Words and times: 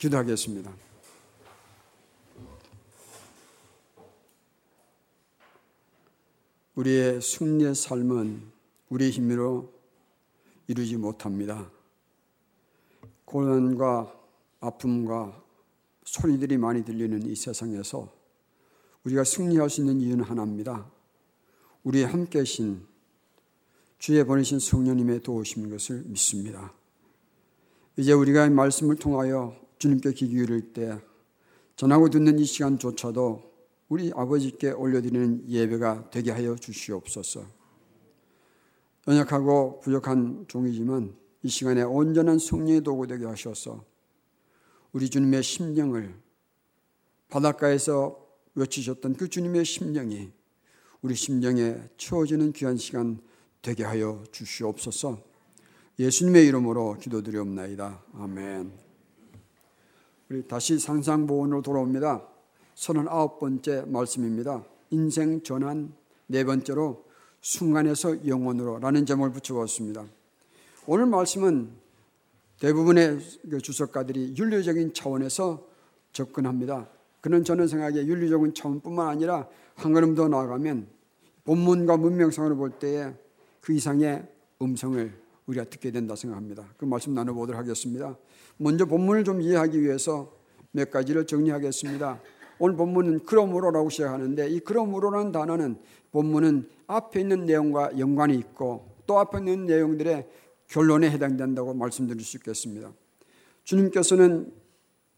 기도하겠습니다. 0.00 0.72
우리의 6.74 7.20
승리의 7.20 7.74
삶은 7.74 8.50
우리의 8.88 9.10
힘으로 9.10 9.70
이루지 10.68 10.96
못합니다. 10.96 11.70
고난과 13.26 14.18
아픔과 14.60 15.44
소리들이 16.04 16.56
많이 16.56 16.82
들리는 16.82 17.26
이 17.26 17.36
세상에서 17.36 18.10
우리가 19.04 19.24
승리할 19.24 19.68
수 19.68 19.82
있는 19.82 20.00
이유는 20.00 20.24
하나입니다. 20.24 20.90
우리의 21.84 22.06
함께 22.06 22.38
하신 22.38 22.86
주의 23.98 24.24
보내신 24.24 24.60
성령님의 24.60 25.20
도우심 25.20 25.68
것을 25.68 26.04
믿습니다. 26.06 26.72
이제 27.98 28.14
우리가 28.14 28.46
이 28.46 28.50
말씀을 28.50 28.96
통하여 28.96 29.69
주님께 29.80 30.12
귀 30.12 30.28
기울일 30.28 30.74
때 30.74 31.00
전하고 31.74 32.10
듣는 32.10 32.38
이 32.38 32.44
시간조차도 32.44 33.50
우리 33.88 34.12
아버지께 34.14 34.72
올려드리는 34.72 35.48
예배가 35.48 36.10
되게 36.10 36.30
하여 36.30 36.54
주시옵소서. 36.54 37.44
연약하고 39.08 39.80
부족한 39.80 40.44
종이지만 40.48 41.16
이 41.42 41.48
시간에 41.48 41.82
온전한 41.82 42.38
성령의 42.38 42.82
도구 42.82 43.06
되게 43.06 43.24
하셔서 43.24 43.82
우리 44.92 45.08
주님의 45.08 45.42
심령을 45.42 46.14
바닷가에서 47.30 48.22
외치셨던 48.54 49.14
그 49.14 49.28
주님의 49.28 49.64
심령이 49.64 50.30
우리 51.00 51.14
심령에 51.14 51.78
채워지는 51.96 52.52
귀한 52.52 52.76
시간 52.76 53.18
되게 53.62 53.84
하여 53.84 54.22
주시옵소서. 54.30 55.22
예수님의 55.98 56.46
이름으로 56.48 56.98
기도드리옵나이다. 56.98 58.04
아멘. 58.12 58.89
우리 60.30 60.46
다시 60.46 60.78
상상보원으로 60.78 61.60
돌아옵니다. 61.60 62.22
39번째 62.76 63.88
말씀입니다. 63.88 64.64
인생 64.90 65.42
전환 65.42 65.92
네 66.28 66.44
번째로 66.44 67.04
순간에서 67.40 68.24
영원으로 68.24 68.78
라는 68.78 69.04
제목을 69.04 69.32
붙여보았습니다. 69.32 70.04
오늘 70.86 71.06
말씀은 71.06 71.70
대부분의 72.60 73.18
그 73.50 73.60
주석가들이 73.60 74.36
윤리적인 74.38 74.94
차원에서 74.94 75.66
접근합니다. 76.12 76.88
그는 77.20 77.42
저는 77.42 77.66
생각에 77.66 77.96
윤리적인 77.96 78.54
차원뿐만 78.54 79.08
아니라 79.08 79.48
한 79.74 79.92
걸음 79.92 80.14
더 80.14 80.28
나아가면 80.28 80.86
본문과 81.42 81.96
문명성을 81.96 82.54
볼 82.54 82.70
때에 82.70 83.12
그 83.60 83.72
이상의 83.72 84.28
음성을 84.62 85.12
우리가 85.50 85.64
듣게 85.64 85.90
된다 85.90 86.14
생각합니다. 86.16 86.64
그 86.76 86.84
말씀 86.84 87.14
나눠보도록 87.14 87.60
하겠습니다. 87.60 88.16
먼저 88.56 88.86
본문을 88.86 89.24
좀 89.24 89.40
이해하기 89.40 89.80
위해서 89.82 90.32
몇 90.72 90.90
가지를 90.90 91.26
정리하겠습니다. 91.26 92.20
오늘 92.58 92.76
본문은 92.76 93.24
그러므로라고 93.24 93.88
시작하는데 93.90 94.48
이 94.48 94.60
그러므로라는 94.60 95.32
단어는 95.32 95.78
본문은 96.12 96.68
앞에 96.86 97.20
있는 97.20 97.46
내용과 97.46 97.98
연관이 97.98 98.36
있고 98.36 98.86
또 99.06 99.18
앞에 99.18 99.38
있는 99.38 99.66
내용들의 99.66 100.28
결론에 100.68 101.10
해당된다고 101.10 101.74
말씀드릴 101.74 102.22
수 102.22 102.36
있겠습니다. 102.36 102.92
주님께서는 103.64 104.52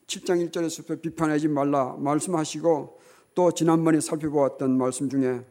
7장 0.06 0.50
1절에서 0.50 1.00
비판하지 1.00 1.48
말라 1.48 1.96
말씀하시고 1.98 2.98
또 3.34 3.50
지난번에 3.52 4.00
살펴보았던 4.00 4.76
말씀 4.76 5.08
중에 5.08 5.44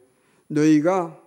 너희가 0.48 1.20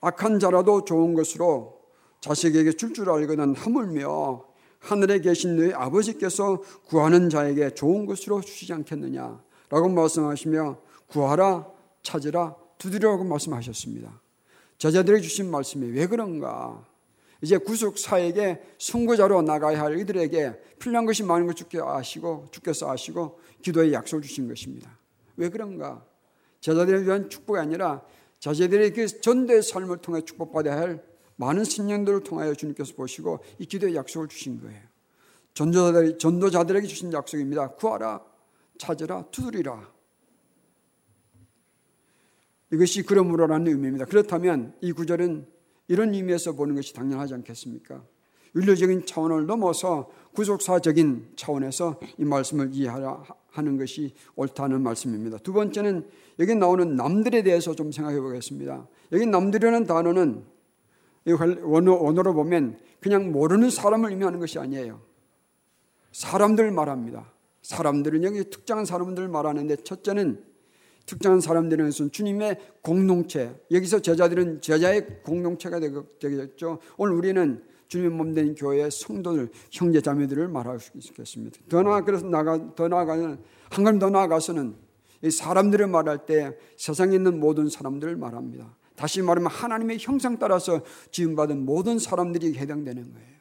악한 0.00 0.38
자라도 0.38 0.84
좋은 0.84 1.14
것으로 1.14 1.81
자식에게 2.22 2.72
줄 2.72 2.94
줄 2.94 3.10
알거든 3.10 3.54
하물며 3.54 4.44
하늘에 4.78 5.20
계신 5.20 5.56
너희 5.56 5.72
아버지께서 5.72 6.62
구하는 6.86 7.28
자에게 7.28 7.70
좋은 7.74 8.06
것으로 8.06 8.40
주시지 8.40 8.72
않겠느냐 8.72 9.42
라고 9.68 9.88
말씀하시며 9.88 10.78
구하라 11.08 11.68
찾으라 12.02 12.56
두드리라고 12.78 13.24
말씀하셨습니다. 13.24 14.20
제자들에게 14.78 15.22
주신 15.22 15.50
말씀이 15.50 15.90
왜 15.90 16.06
그런가? 16.06 16.84
이제 17.42 17.58
구속사에게 17.58 18.60
선고자로 18.78 19.42
나가야 19.42 19.80
할 19.80 19.98
이들에게 19.98 20.60
필요한 20.78 21.06
것이 21.06 21.22
많은 21.24 21.46
걸 21.46 21.54
주께 21.54 21.80
아시고 21.80 22.46
주께서 22.52 22.90
아시고 22.90 23.40
기도의 23.62 23.92
약속을 23.92 24.22
주신 24.22 24.48
것입니다. 24.48 24.96
왜 25.36 25.48
그런가? 25.48 26.04
제자들에 26.60 27.02
위한 27.02 27.28
축복이 27.28 27.58
아니라 27.58 28.02
자제들의 28.38 28.92
그 28.92 29.06
전대의 29.20 29.62
삶을 29.62 29.98
통해 29.98 30.20
축복받아야 30.20 30.76
할 30.76 31.11
많은 31.36 31.64
신령들을 31.64 32.22
통하여 32.24 32.54
주님께서 32.54 32.94
보시고 32.94 33.40
이 33.58 33.66
기도의 33.66 33.94
약속을 33.94 34.28
주신 34.28 34.60
거예요. 34.60 34.80
전도자들, 35.54 36.18
전도자들에게 36.18 36.86
주신 36.86 37.12
약속입니다. 37.12 37.72
구하라, 37.72 38.22
찾으라, 38.78 39.24
두드리라. 39.30 39.92
이것이 42.72 43.02
그러므로라는 43.02 43.66
의미입니다. 43.68 44.06
그렇다면 44.06 44.74
이 44.80 44.92
구절은 44.92 45.46
이런 45.88 46.14
의미에서 46.14 46.52
보는 46.52 46.74
것이 46.74 46.94
당연하지 46.94 47.34
않겠습니까? 47.34 48.02
윤리적인 48.54 49.06
차원을 49.06 49.46
넘어서 49.46 50.10
구속사적인 50.34 51.32
차원에서 51.36 52.00
이 52.18 52.24
말씀을 52.24 52.70
이해하라 52.72 53.24
하는 53.50 53.76
것이 53.76 54.14
옳다는 54.36 54.82
말씀입니다. 54.82 55.38
두 55.38 55.52
번째는 55.52 56.08
여기 56.38 56.54
나오는 56.54 56.96
남들에 56.96 57.42
대해서 57.42 57.74
좀 57.74 57.92
생각해 57.92 58.20
보겠습니다. 58.20 58.86
여기 59.12 59.26
남들이라는 59.26 59.84
단어는 59.84 60.44
원어로 61.26 62.34
보면 62.34 62.78
그냥 63.00 63.32
모르는 63.32 63.70
사람을 63.70 64.10
의미하는 64.10 64.38
것이 64.40 64.58
아니에요. 64.58 65.00
사람들 66.12 66.70
말합니다. 66.70 67.32
사람들은 67.62 68.24
여기 68.24 68.44
특정한 68.50 68.84
사람들 68.84 69.28
말하는데 69.28 69.76
첫째는 69.76 70.44
특정한 71.06 71.40
사람들은 71.40 71.90
주님의 71.90 72.58
공동체. 72.82 73.54
여기서 73.70 74.00
제자들은 74.00 74.60
제자의 74.60 75.22
공동체가 75.22 75.80
되겠죠. 75.80 76.78
오늘 76.96 77.14
우리는 77.14 77.64
주님의 77.88 78.10
몸된 78.10 78.54
교회의 78.54 78.90
성도들, 78.90 79.50
형제 79.70 80.00
자매들을 80.00 80.48
말할 80.48 80.80
수 80.80 80.92
있겠습니다. 80.94 81.58
더 81.68 81.82
나아 81.82 82.02
그래서 82.02 82.26
나가 82.26 82.74
더 82.74 82.88
나아가는 82.88 83.38
한 83.70 83.84
걸음 83.84 83.98
더 83.98 84.10
나아가서는 84.10 84.74
사람들을 85.30 85.86
말할 85.88 86.24
때 86.24 86.56
세상에 86.76 87.16
있는 87.16 87.38
모든 87.38 87.68
사람들을 87.68 88.16
말합니다. 88.16 88.74
다시 89.02 89.20
말하면 89.20 89.50
하나님의 89.50 89.98
형상 90.00 90.38
따라서 90.38 90.80
지음받은 91.10 91.64
모든 91.64 91.98
사람들이 91.98 92.56
해당되는 92.56 93.12
거예요. 93.12 93.32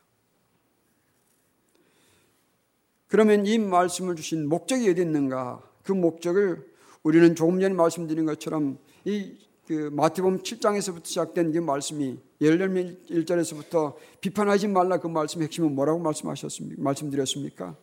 그러면 3.08 3.46
이 3.46 3.60
말씀을 3.60 4.16
주신 4.16 4.50
목적이 4.50 4.90
어디 4.90 5.02
있는가? 5.02 5.62
그 5.84 5.92
목적을 5.92 6.68
우리는 7.04 7.36
조금 7.36 7.60
전에 7.60 7.76
말씀드린 7.76 8.26
것처럼 8.26 8.80
이 9.06 9.52
그 9.72 9.90
마태복음 9.94 10.40
7장에서부터 10.40 11.06
시작된 11.06 11.54
그 11.54 11.60
말씀이 11.60 12.20
열렬 12.42 12.98
1절에서부터 13.10 13.96
비판하지 14.20 14.68
말라 14.68 14.98
그 14.98 15.08
말씀의 15.08 15.46
핵심은 15.46 15.74
뭐라고 15.76 16.00
말씀하셨습니까? 16.00 16.82
말씀드렸습니까? 16.82 17.78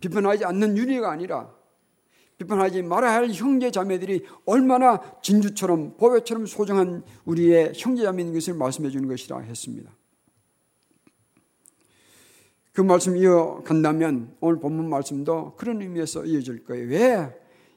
비판하지 0.00 0.44
않는 0.46 0.76
윤리가 0.76 1.08
아니라 1.08 1.54
비판하지 2.38 2.82
말아야 2.82 3.14
할 3.14 3.30
형제 3.30 3.70
자매들이 3.70 4.26
얼마나 4.44 5.00
진주처럼 5.22 5.96
보배처럼 5.96 6.46
소중한 6.46 7.02
우리의 7.24 7.72
형제 7.74 8.02
자매인 8.02 8.32
것을 8.32 8.54
말씀해 8.54 8.90
주는 8.90 9.08
것이라 9.08 9.40
했습니다. 9.40 9.90
그 12.72 12.82
말씀 12.82 13.16
이어간다면 13.16 14.36
오늘 14.40 14.60
본문 14.60 14.90
말씀도 14.90 15.54
그런 15.56 15.80
의미에서 15.80 16.26
이어질 16.26 16.64
거예요. 16.64 16.88
왜 16.88 17.34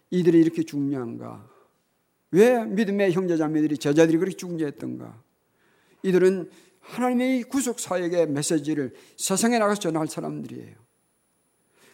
이들이 0.10 0.42
이렇게 0.42 0.64
중요한가? 0.64 1.48
왜 2.32 2.66
믿음의 2.66 3.14
형제 3.14 3.38
자매들이 3.38 3.78
제자들이 3.78 4.18
그렇게 4.18 4.36
중요했던가? 4.36 5.24
이들은 6.04 6.50
하나님의 6.82 7.44
구속 7.44 7.80
사역의 7.80 8.28
메시지를 8.28 8.94
세상에 9.16 9.58
나가서 9.58 9.80
전할 9.80 10.08
사람들이에요. 10.08 10.89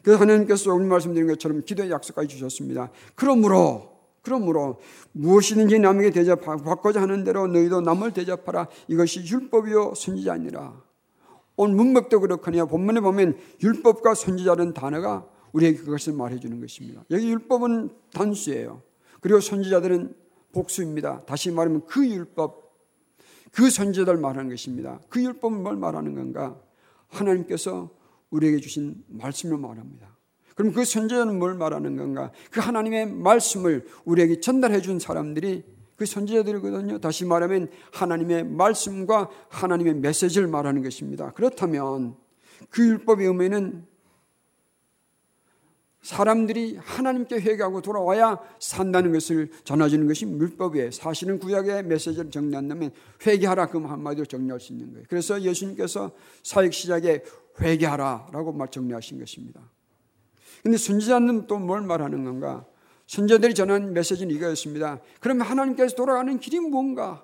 그래서 0.06 0.22
하나님께서 0.22 0.72
오늘 0.72 0.86
말씀드린 0.86 1.28
것처럼 1.28 1.64
기도의 1.64 1.90
약속까지 1.90 2.28
주셨습니다. 2.28 2.92
그러므로 3.16 3.96
그러므로 4.22 4.80
무엇이든지 5.14 5.80
남에게 5.80 6.12
대접받고자 6.12 7.02
하는 7.02 7.24
대로 7.24 7.48
너희도 7.48 7.82
남을 7.82 8.14
대접하라. 8.14 8.68
이것이 8.88 9.26
율법이요 9.26 9.96
선지자 9.96 10.34
아니라. 10.34 10.80
오늘 11.56 11.76
문맥도 11.76 12.20
그렇거니와 12.20 12.66
본문에 12.66 13.00
보면 13.00 13.36
율법과 13.64 14.14
선지자는 14.14 14.76
단어가 14.76 15.28
우리에게 15.54 15.80
그것을 15.80 16.14
말해주는 16.14 16.62
것입니다. 16.62 17.04
여기 17.10 17.28
율법은 17.32 17.90
단수예요. 18.14 18.84
그리고 19.22 19.40
선지자들은 19.40 20.14
복수입니다. 20.52 21.24
다시 21.26 21.50
말하면 21.50 21.88
그 21.88 22.08
율법, 22.08 22.76
그 23.52 23.72
선지자들 23.72 24.18
말하는 24.18 24.52
것입니다. 24.52 25.00
그 25.10 25.24
율법은 25.24 25.64
뭘 25.64 25.78
말하는 25.78 26.14
건가? 26.14 26.60
하나님께서 27.08 27.90
우리에게 28.30 28.58
주신 28.58 29.04
말씀을 29.08 29.58
말합니다. 29.58 30.16
그럼 30.56 30.72
그 30.72 30.86
선지자는 30.86 31.38
뭘 31.38 31.56
말하는 31.56 31.98
건가? 31.98 32.32
그 32.50 32.62
하나님의 32.62 33.08
말씀을 33.12 33.86
우리에게 34.06 34.40
전달해 34.40 34.82
준 34.82 35.00
사람들이 35.00 35.64
그 35.96 36.06
선지자들이거든요. 36.06 37.00
다시 37.00 37.26
말하면 37.26 37.70
하나님의 37.92 38.46
말씀과 38.46 39.30
하나님의 39.50 39.96
메시지를 39.96 40.48
말하는 40.48 40.84
것입니다. 40.84 41.32
그렇다면 41.32 42.16
그 42.70 42.86
율법의 42.88 43.28
의미는 43.28 43.86
사람들이 46.02 46.78
하나님께 46.80 47.38
회개하고 47.38 47.82
돌아와야 47.82 48.40
산다는 48.60 49.12
것을 49.12 49.50
전해주는 49.64 50.06
것이 50.08 50.26
율법이에요. 50.26 50.92
사실은 50.92 51.40
구약의 51.40 51.84
메시지를 51.86 52.30
정리한다면 52.30 52.92
회개하라 53.26 53.68
그 53.68 53.80
한마디로 53.80 54.26
정리할 54.26 54.60
수 54.60 54.72
있는 54.74 54.92
거예요. 54.92 55.06
그래서 55.10 55.42
예수님께서 55.42 56.12
사역 56.44 56.74
시작에 56.74 57.24
회개하라 57.60 58.30
라고 58.32 58.52
말 58.52 58.70
정리하신 58.70 59.20
것입니다. 59.20 59.62
근데 60.64 60.78
순지자는 60.78 61.48
또 61.48 61.60
뭘 61.60 61.82
말하는 61.82 62.24
건가? 62.24 62.66
순자들이 63.08 63.54
전한 63.54 63.94
메시지는 63.94 64.34
이거였습니다. 64.36 65.00
그러면 65.20 65.46
하나님께서 65.46 65.96
돌아가는 65.96 66.40
길이 66.40 66.60
뭔가? 66.60 67.24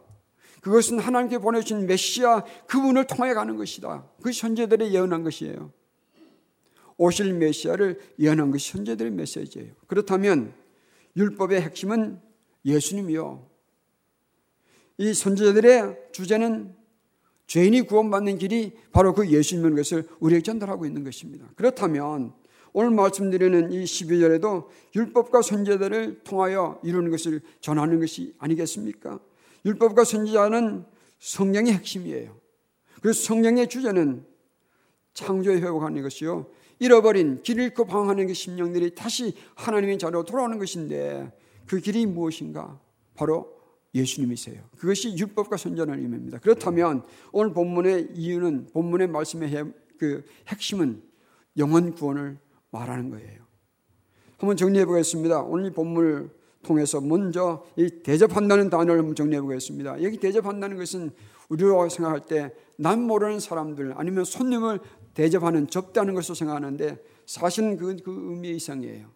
그것은 0.61 0.99
하나님께 0.99 1.39
보내주신 1.39 1.87
메시아 1.87 2.43
그분을 2.67 3.07
통해 3.07 3.33
가는 3.33 3.57
것이다. 3.57 4.05
그 4.21 4.31
선제들이 4.31 4.93
예언한 4.93 5.23
것이에요. 5.23 5.73
오실 6.97 7.33
메시아를 7.33 7.99
예언한 8.19 8.51
것이 8.51 8.71
선제들의 8.73 9.11
메시지예요. 9.11 9.73
그렇다면 9.87 10.53
율법의 11.17 11.61
핵심은 11.61 12.21
예수님이요. 12.63 13.49
이 14.99 15.13
선제들의 15.15 15.97
주제는 16.11 16.75
죄인이 17.51 17.81
구원받는 17.81 18.37
길이 18.37 18.71
바로 18.93 19.13
그 19.13 19.29
예수님인 19.29 19.75
것을 19.75 20.07
우리에게 20.21 20.41
전달하고 20.41 20.85
있는 20.85 21.03
것입니다. 21.03 21.49
그렇다면 21.57 22.31
오늘 22.71 22.91
말씀드리는 22.91 23.73
이 23.73 23.83
12절에도 23.83 24.67
율법과 24.95 25.41
선제들을 25.41 26.21
통하여 26.23 26.79
이루는 26.81 27.11
것을 27.11 27.41
전하는 27.59 27.99
것이 27.99 28.33
아니겠습니까? 28.37 29.19
율법과 29.65 30.05
선지자는 30.05 30.85
성령의 31.19 31.73
핵심이에요. 31.73 32.37
그래서 33.01 33.21
성령의 33.21 33.67
주제는 33.67 34.25
창조의 35.13 35.57
회복하는 35.57 36.03
것이요. 36.03 36.45
잃어버린 36.79 37.43
길 37.43 37.59
잃고 37.59 37.83
방황하는 37.83 38.27
그 38.27 38.33
심령들이 38.33 38.95
다시 38.95 39.35
하나님의 39.55 39.99
자리로 39.99 40.23
돌아오는 40.23 40.57
것인데 40.57 41.29
그 41.65 41.81
길이 41.81 42.05
무엇인가? 42.05 42.79
바로 43.13 43.60
예수님이세요. 43.93 44.61
그것이 44.77 45.17
율법과 45.17 45.57
선전의 45.57 45.97
의미입니다. 45.97 46.39
그렇다면 46.39 47.03
오늘 47.31 47.53
본문의 47.53 48.09
이유는 48.13 48.69
본문의 48.73 49.07
말씀의 49.07 49.73
그 49.97 50.23
핵심은 50.47 51.01
영원 51.57 51.93
구원을 51.93 52.37
말하는 52.71 53.09
거예요. 53.09 53.41
한번 54.37 54.57
정리해 54.57 54.85
보겠습니다. 54.85 55.41
오늘 55.41 55.71
본문을 55.71 56.29
통해서 56.63 57.01
먼저 57.01 57.65
이 57.75 57.89
대접한다는 58.03 58.69
단어를 58.69 58.99
한번 58.99 59.15
정리해 59.15 59.41
보겠습니다. 59.41 60.01
여기 60.03 60.17
대접한다는 60.17 60.77
것은 60.77 61.11
우리가 61.49 61.89
생각할 61.89 62.25
때 62.25 62.51
난 62.81 63.03
모르는 63.03 63.39
사람들 63.39 63.93
아니면 63.95 64.25
손님을 64.25 64.79
대접하는 65.13 65.67
접대하는 65.67 66.15
것을 66.15 66.33
생각하는데 66.35 66.97
사실은 67.27 67.77
그, 67.77 67.95
그 68.03 68.31
의미의 68.31 68.55
이상이에요. 68.55 69.07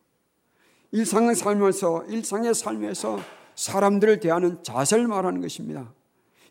일상의 0.92 1.34
삶에서 1.34 2.06
일상의 2.06 2.54
삶에서 2.54 3.20
사람들을 3.56 4.20
대하는 4.20 4.64
자세를 4.64 5.08
말하는 5.08 5.42
것입니다. 5.42 5.94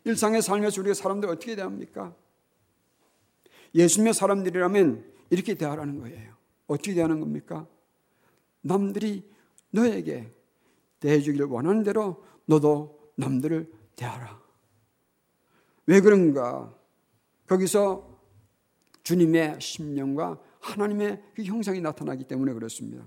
일상의 0.03 0.41
삶에서 0.41 0.81
우리가 0.81 0.93
사람들 0.93 1.29
어떻게 1.29 1.55
대합니까? 1.55 2.15
예수님의 3.73 4.13
사람들이라면 4.13 5.13
이렇게 5.29 5.55
대하라는 5.55 5.99
거예요. 5.99 6.33
어떻게 6.67 6.93
대하는 6.93 7.19
겁니까? 7.19 7.67
남들이 8.61 9.29
너에게 9.71 10.31
대해주기를 10.99 11.47
원하는 11.47 11.83
대로 11.83 12.23
너도 12.45 13.11
남들을 13.15 13.71
대하라. 13.95 14.41
왜 15.87 16.01
그런가? 16.01 16.73
거기서 17.47 18.15
주님의 19.03 19.61
심령과 19.61 20.41
하나님의 20.59 21.21
그 21.35 21.43
형상이 21.43 21.79
나타나기 21.81 22.23
때문에 22.23 22.53
그렇습니다. 22.53 23.05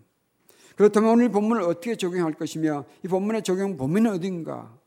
그렇다면 0.79 1.11
오늘 1.11 1.29
본문을 1.29 1.63
어떻게 1.63 1.97
적용할 1.97 2.35
것이며 2.35 2.85
이 3.05 3.09
본문의 3.09 3.43
적용 3.43 3.77
범위는 3.77 4.13
어딘가? 4.13 4.79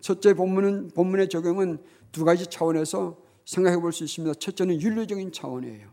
첫째 0.00 0.34
본문은 0.34 0.90
본문의 0.94 1.30
적용은 1.30 1.82
두 2.12 2.26
가지 2.26 2.46
차원에서 2.46 3.16
생각해 3.46 3.78
볼 3.78 3.90
수 3.90 4.04
있습니다. 4.04 4.34
첫째는 4.38 4.82
윤리적인 4.82 5.32
차원이에요. 5.32 5.88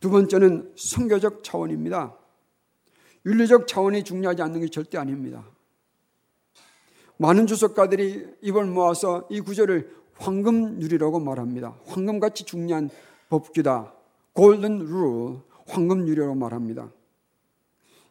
두 0.00 0.08
번째는 0.08 0.72
성교적 0.74 1.44
차원입니다. 1.44 2.16
윤리적 3.26 3.68
차원이 3.68 4.04
중요하지 4.04 4.40
않는 4.40 4.60
게 4.62 4.68
절대 4.68 4.96
아닙니다. 4.96 5.44
많은 7.18 7.46
주석가들이 7.46 8.26
입을 8.40 8.64
모아서 8.64 9.28
이 9.28 9.42
구절을 9.42 9.94
황금유리라고 10.14 11.20
말합니다. 11.20 11.76
황금같이 11.84 12.44
중요한 12.44 12.88
법규다. 13.28 13.92
골든 14.32 14.78
룰, 14.78 15.40
황금유리라고 15.66 16.34
말합니다. 16.36 16.90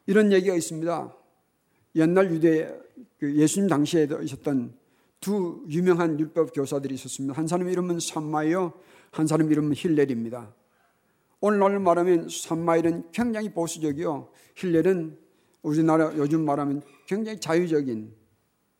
이런 0.05 0.31
얘기가 0.31 0.55
있습니다. 0.55 1.15
옛날 1.95 2.31
유대 2.31 2.73
그 3.19 3.35
예수님 3.35 3.69
당시에 3.69 4.07
있었던 4.23 4.73
두 5.21 5.63
유명한 5.69 6.19
율법 6.19 6.53
교사들이 6.53 6.95
있었습니다. 6.95 7.33
한 7.37 7.47
사람 7.47 7.69
이름은 7.69 7.99
산마이어, 7.99 8.73
한 9.11 9.27
사람 9.27 9.49
이름은 9.51 9.73
힐렐입니다. 9.75 10.53
오늘날 11.39 11.79
말하면 11.79 12.27
산마일은 12.29 13.11
굉장히 13.11 13.49
보수적이요. 13.53 14.29
힐렐은 14.55 15.17
우리나라 15.61 16.15
요즘 16.17 16.43
말하면 16.43 16.81
굉장히 17.07 17.39
자유적인, 17.39 18.13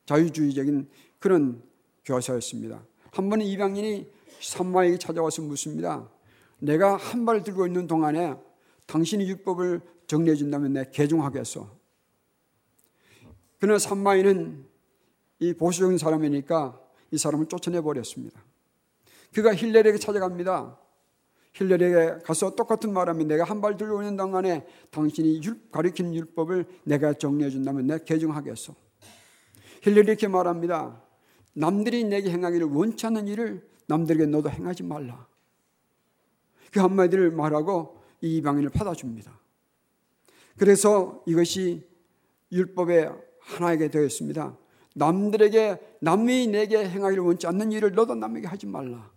자유주의적인 0.06 0.90
그런 1.20 1.62
교사였습니다. 2.04 2.84
한 3.12 3.30
번은 3.30 3.46
이방인이 3.46 4.12
산마에게 4.42 4.98
찾아와서 4.98 5.42
묻습니다. 5.44 6.10
내가 6.60 6.98
한 6.98 7.26
발 7.26 7.44
들고 7.44 7.68
있는 7.68 7.88
동안에 7.88 8.36
당신이 8.86 9.28
율법을 9.30 9.82
정리해 10.14 10.36
준다면 10.36 10.74
내 10.74 10.86
개종하겠어. 10.92 11.76
그러나 13.60 13.80
산마이는 13.80 14.64
이 15.40 15.54
보수적인 15.54 15.98
사람이니까 15.98 16.80
이 17.10 17.18
사람을 17.18 17.48
쫓아내 17.48 17.82
버렸습니다. 17.82 18.40
그가 19.34 19.56
힐렐에게 19.56 19.98
찾아갑니다. 19.98 20.78
힐렐에게 21.54 22.20
가서 22.26 22.54
똑같은 22.56 22.94
말하면 22.94 23.28
내가 23.28 23.44
한 23.44 23.60
발 23.60 23.76
들고 23.76 24.04
있는 24.04 24.16
동안에 24.16 24.68
당신이 24.92 25.42
가리키는 25.72 26.14
율법을 26.14 26.66
내가 26.84 27.14
정리해 27.14 27.50
준다면 27.50 27.88
내가 27.88 28.04
개정하겠어. 28.04 28.76
힐렐이 29.82 30.06
이렇게 30.06 30.28
말합니다. 30.28 31.02
남들이 31.54 32.04
내게 32.04 32.30
행하기를 32.30 32.68
원치 32.68 33.08
않는 33.08 33.28
일을 33.28 33.68
남들에게 33.88 34.28
너도 34.28 34.52
행하지 34.52 34.84
말라. 34.84 35.26
그 36.72 36.80
한마디를 36.80 37.32
말하고 37.32 38.00
이 38.22 38.38
이방인을 38.38 38.70
받아줍니다. 38.70 39.43
그래서 40.58 41.24
이것이 41.26 41.88
율법의 42.52 43.12
하나에게 43.40 43.90
되었습니다. 43.90 44.58
남들에게 44.96 45.80
남이 46.02 46.48
내게 46.48 46.88
행하기를 46.88 47.24
원치 47.24 47.48
않는 47.48 47.72
일을 47.72 47.94
너도 47.94 48.16
남에게 48.16 48.48
하지 48.48 48.66
말라. 48.68 49.12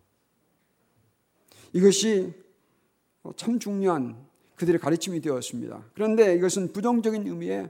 이것이 1.73 2.33
참 3.37 3.59
중요한 3.59 4.27
그들의 4.57 4.81
가르침이 4.81 5.21
되었습니다. 5.21 5.85
그런데 5.95 6.35
이것은 6.35 6.73
부정적인 6.73 7.27
의미의 7.27 7.69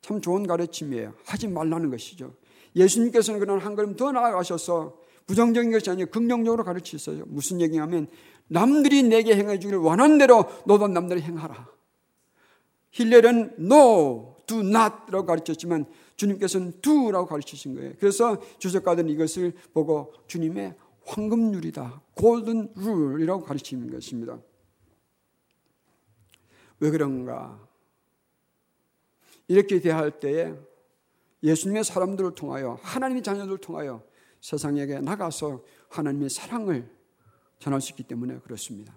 참 0.00 0.20
좋은 0.20 0.46
가르침이에요. 0.46 1.14
하지 1.24 1.46
말라는 1.48 1.90
것이죠. 1.90 2.34
예수님께서는 2.74 3.38
그런 3.38 3.60
한 3.60 3.76
걸음 3.76 3.94
더 3.94 4.10
나아가셔서 4.10 4.98
부정적인 5.26 5.70
것이 5.70 5.88
아니라 5.88 6.10
긍정적으로 6.10 6.64
가르치셨어요. 6.64 7.24
무슨 7.28 7.60
얘기냐면 7.60 8.08
남들이 8.48 9.02
내게 9.02 9.36
행해 9.36 9.58
주기를 9.58 9.78
원하는 9.78 10.18
대로 10.18 10.44
너도 10.66 10.88
남들이 10.88 11.22
행하라. 11.22 11.68
힐렐은 12.94 13.56
no, 13.58 14.36
do 14.46 14.60
not라고 14.60 15.26
가르쳤지만 15.26 15.86
주님께서는 16.16 16.80
do라고 16.80 17.26
가르치신 17.26 17.74
거예요. 17.74 17.92
그래서 17.98 18.40
주석가들은 18.58 19.10
이것을 19.10 19.52
보고 19.72 20.12
주님의 20.28 20.74
황금률이다. 21.04 22.02
골든 22.14 22.72
룰이라고 22.76 23.44
가르치는 23.44 23.90
것입니다. 23.90 24.38
왜 26.78 26.90
그런가? 26.90 27.60
이렇게 29.48 29.80
대할 29.80 30.20
때에 30.20 30.54
예수님의 31.42 31.84
사람들을 31.84 32.34
통하여 32.34 32.78
하나님의 32.82 33.22
자녀들을 33.22 33.58
통하여 33.58 34.02
세상에게 34.40 35.00
나가서 35.00 35.62
하나님의 35.88 36.30
사랑을 36.30 36.88
전할 37.58 37.80
수 37.80 37.90
있기 37.90 38.04
때문에 38.04 38.38
그렇습니다. 38.38 38.96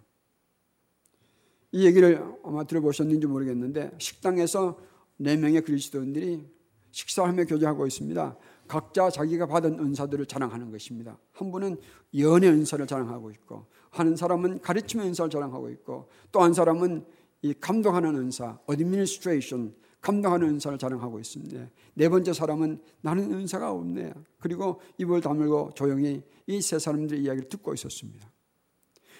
이 1.78 1.86
얘기를 1.86 2.20
아마 2.44 2.64
들어보셨는지 2.64 3.28
모르겠는데 3.28 3.92
식당에서 4.00 4.80
네 5.18 5.38
명의 5.38 5.62
그리스도인들이 5.62 6.44
식사하며 6.90 7.46
교제하고 7.46 7.86
있습니다. 7.86 8.36
각자 8.68 9.12
자기가 9.12 9.46
받은 9.46 9.78
은사들을 9.80 10.26
자랑하는 10.26 10.72
것입니다. 10.72 11.20
한 11.34 11.52
분은 11.52 11.78
연애 12.18 12.48
은사를 12.48 12.88
자랑하고 12.88 13.30
있고, 13.30 13.68
한 13.92 14.16
사람은 14.16 14.62
가르침의 14.62 15.06
은사를 15.06 15.30
자랑하고 15.30 15.70
있고, 15.70 16.10
또 16.32 16.42
한 16.42 16.52
사람은 16.56 17.06
이 17.44 17.54
감독하는 17.54 18.16
은사, 18.16 18.58
administration, 18.68 19.76
감당하는 20.02 20.50
은사를 20.50 20.80
자랑하고 20.80 21.20
있습니다. 21.20 21.70
네 21.94 22.10
번째 22.10 22.34
사람은 22.34 22.82
나는 23.02 23.32
은사가 23.32 23.72
없네. 23.72 24.14
그리고 24.40 24.82
입을 24.98 25.22
다물고 25.22 25.74
조용히 25.76 26.24
이 26.48 26.60
세 26.60 26.80
사람들의 26.80 27.22
이야기를 27.22 27.50
듣고 27.50 27.76
있었습니다. 27.76 28.32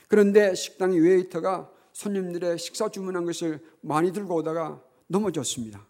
그런데 0.08 0.56
식당 0.56 0.94
웨이터가 0.94 1.77
손님들의 1.98 2.60
식사 2.60 2.90
주문한 2.90 3.26
것을 3.26 3.60
많이 3.82 4.14
들고 4.14 4.36
오다가 4.36 4.80
넘어졌습니다. 5.08 5.84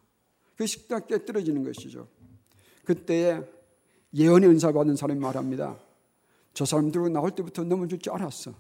그 0.56 0.66
식당 0.66 1.06
깨뜨려지는 1.06 1.66
것이죠. 1.66 2.08
그때에 2.86 3.42
예언의 4.14 4.50
은사 4.50 4.72
받은 4.72 4.96
사람이 4.96 5.20
말합니다. 5.20 5.78
저 6.54 6.64
사람 6.64 6.92
들고 6.92 7.10
나올 7.10 7.32
때부터 7.32 7.66
넘어질 7.66 8.00
줄 8.00 8.14
알았어. 8.14 8.54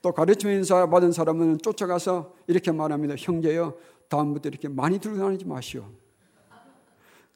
또 0.00 0.12
가르침 0.12 0.50
인사 0.50 0.88
받은 0.88 1.10
사람은 1.10 1.58
쫓아가서 1.58 2.36
이렇게 2.46 2.70
말합니다. 2.70 3.16
형제여, 3.18 3.76
다음부터 4.08 4.48
이렇게 4.48 4.68
많이 4.68 5.00
들고 5.00 5.18
다니지 5.18 5.44
마시오. 5.44 5.90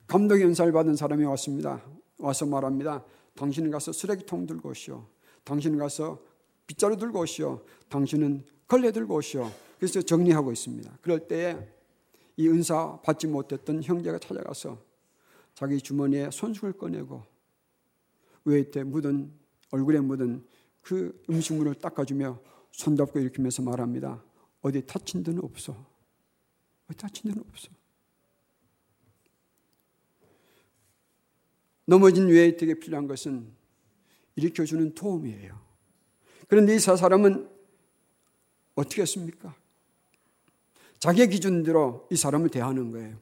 감독 0.07 0.41
연사를 0.41 0.71
받은 0.71 0.95
사람이 0.95 1.25
왔습니다. 1.25 1.83
와서 2.19 2.47
말합니다. 2.47 3.05
당신은 3.35 3.73
가서 3.73 3.91
쓰레기통 3.91 4.47
들고 4.47 4.69
오시오. 4.69 5.05
당신은 5.43 5.81
가서 5.81 6.34
빗자루 6.67 6.97
들고 6.97 7.21
오시오. 7.21 7.65
당신은 7.89 8.45
걸레 8.67 8.91
들고 8.93 9.17
오시오. 9.17 9.51
그래서 9.79 10.01
정리하고 10.03 10.53
있습니다. 10.53 10.99
그럴 11.03 11.27
때에 11.29 11.57
이 12.37 12.49
은사 12.49 13.01
받지 13.03 13.27
못했던 13.27 13.83
형제가 13.83 14.19
찾아가서 14.19 14.83
자기 15.55 15.79
주머니에 15.81 16.31
손수을 16.31 16.73
꺼내고 16.73 17.23
외때 18.45 18.83
묻은 18.83 19.33
얼굴에 19.71 20.01
묻은 20.01 20.45
그 20.81 21.23
음식물을 21.31 21.75
닦아주며 21.77 22.41
손잡고 22.73 23.19
일으키면서 23.21 23.63
말합니다. 23.63 24.23
어디 24.61 24.85
다친 24.87 25.23
데는 25.23 25.43
없어. 25.45 25.75
어디 26.89 26.97
다친 26.99 27.31
데는 27.31 27.45
없어. 27.49 27.69
넘어진 31.87 32.29
외에에게 32.29 32.75
필요한 32.75 33.07
것은 33.07 33.53
일으켜주는 34.37 34.95
도움이에요. 34.95 35.64
그런데 36.49 36.75
이 36.75 36.79
사람은 36.79 37.49
어떻게 38.75 39.03
했습니까? 39.03 39.55
자기 40.99 41.27
기준대로 41.29 42.07
이 42.11 42.17
사람을 42.17 42.49
대하는 42.49 42.91
거예요. 42.93 43.17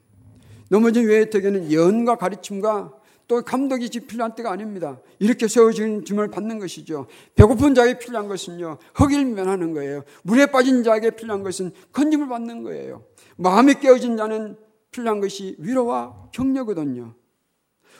넘어진 0.68 1.06
외에에게는 1.06 1.72
연과 1.72 2.16
가르침과 2.16 3.02
또 3.28 3.42
감독이 3.42 3.88
필요한 3.88 4.34
때가 4.34 4.50
아닙니다. 4.50 5.00
이렇게 5.18 5.48
세워진 5.48 6.04
짐을 6.04 6.28
받는 6.28 6.58
것이죠. 6.58 7.06
배고픈 7.34 7.74
자에게 7.74 7.98
필요한 7.98 8.28
것은요, 8.28 8.78
흙일 8.94 9.24
면 9.26 9.48
하는 9.48 9.72
거예요. 9.72 10.04
물에 10.22 10.46
빠진 10.46 10.82
자에게 10.82 11.10
필요한 11.12 11.42
것은 11.42 11.72
건짐을 11.92 12.28
받는 12.28 12.62
거예요. 12.62 13.04
마음이 13.36 13.74
깨어진 13.80 14.16
자는 14.16 14.56
필요한 14.90 15.20
것이 15.20 15.56
위로와 15.58 16.28
격려거든요. 16.32 17.14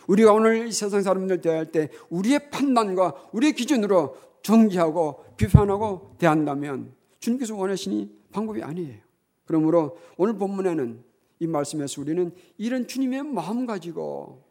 우리가 0.07 0.33
오늘 0.33 0.67
이 0.67 0.73
세상 0.73 1.02
사람들 1.02 1.41
대할 1.41 1.67
때 1.67 1.88
우리의 2.11 2.50
판단과 2.50 3.14
우리의 3.33 3.55
기준으로 3.55 4.17
정지하고 4.42 5.25
비판하고 5.37 6.16
대한다면 6.18 6.92
주님께서 7.20 7.56
원하시니 7.56 8.11
방법이 8.32 8.62
아니에요. 8.62 8.99
그러므로 9.44 9.99
오늘 10.16 10.37
본문에는 10.37 11.02
이 11.40 11.46
말씀에서 11.46 12.00
우리는 12.00 12.32
이런 12.58 12.87
주님의 12.87 13.25
마음 13.25 13.66
가지고 13.66 14.44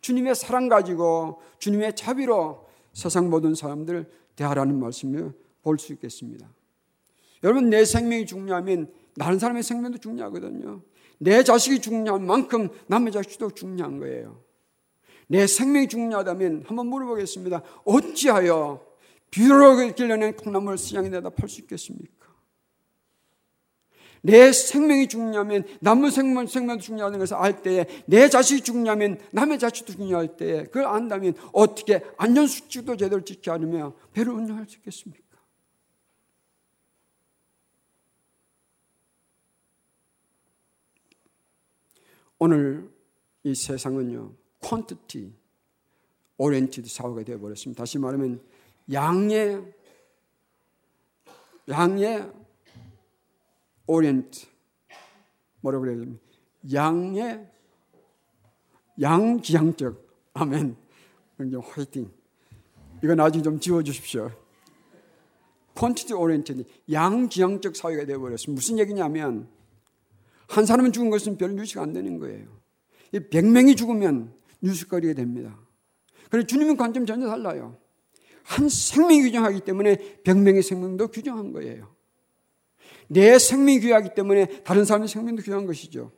주님의 0.00 0.34
사랑 0.34 0.68
가지고 0.68 1.40
주님의 1.58 1.96
자비로 1.96 2.66
세상 2.92 3.30
모든 3.30 3.54
사람들 3.54 4.10
대하라는 4.36 4.78
말씀을 4.78 5.32
볼 5.62 5.78
수 5.78 5.92
있겠습니다. 5.94 6.46
여러분 7.42 7.70
내 7.70 7.84
생명이 7.84 8.26
중요하면 8.26 8.92
다른 9.18 9.38
사람의 9.38 9.62
생명도 9.62 9.98
중요하거든요. 9.98 10.82
내 11.18 11.42
자식이 11.42 11.80
중요한 11.80 12.26
만큼 12.26 12.68
남의 12.86 13.12
자식도 13.12 13.52
중요한 13.52 13.98
거예요. 13.98 14.42
내 15.26 15.46
생명이 15.46 15.88
중요하다면 15.88 16.64
한번 16.66 16.86
물어보겠습니다. 16.88 17.62
어찌하여 17.84 18.84
비로로 19.34 19.92
길러낸 19.96 20.36
콩나물 20.36 20.78
수양이 20.78 21.10
내다 21.10 21.28
팔 21.30 21.48
수 21.48 21.60
있겠습니까? 21.62 22.24
내 24.22 24.52
생명이 24.52 25.08
중요하면 25.08 25.64
남의 25.80 26.12
생명, 26.12 26.46
생명도 26.46 26.80
중요하는 26.80 27.18
것을 27.18 27.36
알 27.36 27.60
때에 27.60 27.84
내 28.06 28.28
자식이 28.28 28.62
중요하면 28.62 29.18
남의 29.32 29.58
자식도 29.58 29.94
중요할 29.94 30.36
때에 30.36 30.64
그걸 30.66 30.84
안다면 30.84 31.34
어떻게 31.52 32.00
안전수칙도 32.16 32.96
제대로 32.96 33.24
지키 33.24 33.50
않으며 33.50 33.94
배를 34.12 34.32
운영할 34.32 34.66
수 34.68 34.76
있겠습니까? 34.76 35.24
오늘 42.38 42.88
이 43.42 43.52
세상은요, 43.52 44.32
quantity 44.60 45.32
oriented 46.36 46.88
사회가 46.88 47.24
되어버렸습니다. 47.24 47.82
다시 47.82 47.98
말하면 47.98 48.53
양의 48.92 49.74
양의 51.68 52.30
orient 53.86 54.46
뭐라고 55.60 55.84
그래야 55.84 55.98
됩니까? 55.98 56.22
양의 56.72 57.50
양지향적 59.00 60.04
아멘. 60.34 60.76
이제 61.46 61.56
화이팅. 61.56 62.10
이거 63.02 63.14
나중에 63.14 63.42
좀 63.42 63.60
지워 63.60 63.82
주십시오. 63.82 64.30
quantity 65.74 66.18
oriented 66.18 66.64
양지향적 66.90 67.76
사회가 67.76 68.04
되어 68.04 68.18
버렸습니다. 68.18 68.58
무슨 68.58 68.78
얘기냐면 68.78 69.48
한 70.48 70.66
사람은 70.66 70.92
죽은 70.92 71.10
것은 71.10 71.36
별 71.36 71.54
뉴스가 71.56 71.82
안 71.82 71.92
되는 71.92 72.18
거예요. 72.18 72.46
100명이 73.12 73.76
죽으면 73.76 74.34
뉴스거리가 74.60 75.14
됩니다. 75.14 75.58
그래서 76.30 76.46
주님의 76.46 76.76
관점 76.76 77.06
전혀 77.06 77.26
달라요. 77.26 77.76
한 78.44 78.68
생명이 78.68 79.22
규정하기 79.22 79.60
때문에 79.60 79.96
100명의 80.24 80.62
생명도 80.62 81.08
규정한 81.08 81.52
거예요. 81.52 81.94
내 83.08 83.38
생명이 83.38 83.80
귀하기 83.80 84.14
때문에 84.14 84.62
다른 84.62 84.84
사람의 84.84 85.08
생명도 85.08 85.42
귀한 85.42 85.66
것이죠. 85.66 86.12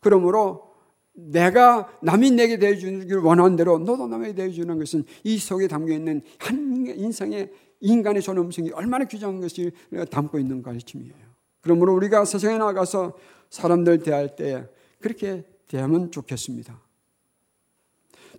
그러므로 0.00 0.68
내가 1.12 1.88
남이 2.02 2.32
내게 2.32 2.58
대해주기를 2.58 3.20
원하는 3.22 3.56
대로 3.56 3.78
너도 3.78 4.06
남에게 4.06 4.34
대해주는 4.34 4.78
것은 4.78 5.04
이 5.24 5.38
속에 5.38 5.66
담겨 5.66 5.92
있는 5.92 6.22
한 6.38 6.86
인생의 6.86 7.52
인간의 7.80 8.22
존엄성이 8.22 8.70
얼마나 8.70 9.04
귀중한 9.04 9.40
것을 9.40 9.72
담고 10.10 10.38
있는 10.38 10.62
가르침이에요. 10.62 11.14
그러므로 11.60 11.94
우리가 11.94 12.24
세상에 12.24 12.58
나가서 12.58 13.16
사람들 13.50 14.02
대할 14.02 14.36
때 14.36 14.68
그렇게 15.00 15.44
대하면 15.66 16.10
좋겠습니다. 16.10 16.80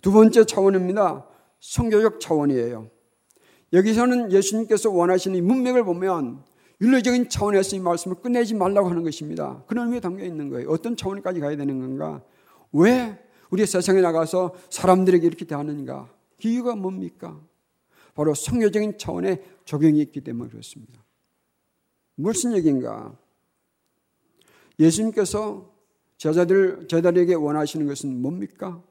두 0.00 0.12
번째 0.12 0.44
차원입니다. 0.44 1.26
성교적 1.60 2.20
차원이에요. 2.20 2.90
여기서는 3.72 4.32
예수님께서 4.32 4.90
원하시는 4.90 5.44
문맥을 5.44 5.84
보면 5.84 6.42
윤리적인 6.80 7.28
차원에서 7.28 7.76
이 7.76 7.80
말씀을 7.80 8.16
끝내지 8.20 8.54
말라고 8.54 8.88
하는 8.88 9.02
것입니다. 9.02 9.62
그런 9.66 9.86
의미에 9.86 10.00
담겨 10.00 10.24
있는 10.24 10.48
거예요. 10.48 10.70
어떤 10.70 10.96
차원까지 10.96 11.40
가야 11.40 11.56
되는 11.56 11.78
건가? 11.78 12.22
왜 12.72 13.18
우리 13.50 13.66
세상에 13.66 14.00
나가서 14.00 14.54
사람들에게 14.70 15.26
이렇게 15.26 15.44
대하는가? 15.44 16.08
그 16.40 16.48
이유가 16.48 16.74
뭡니까? 16.74 17.38
바로 18.14 18.34
성교적인 18.34 18.98
차원의 18.98 19.42
적용이 19.64 20.00
있기 20.00 20.22
때문에 20.22 20.50
그렇습니다. 20.50 21.04
무슨 22.14 22.54
얘기인가? 22.54 23.16
예수님께서 24.78 25.70
제자들, 26.16 26.86
제자들에게 26.88 27.34
원하시는 27.34 27.86
것은 27.86 28.20
뭡니까? 28.20 28.82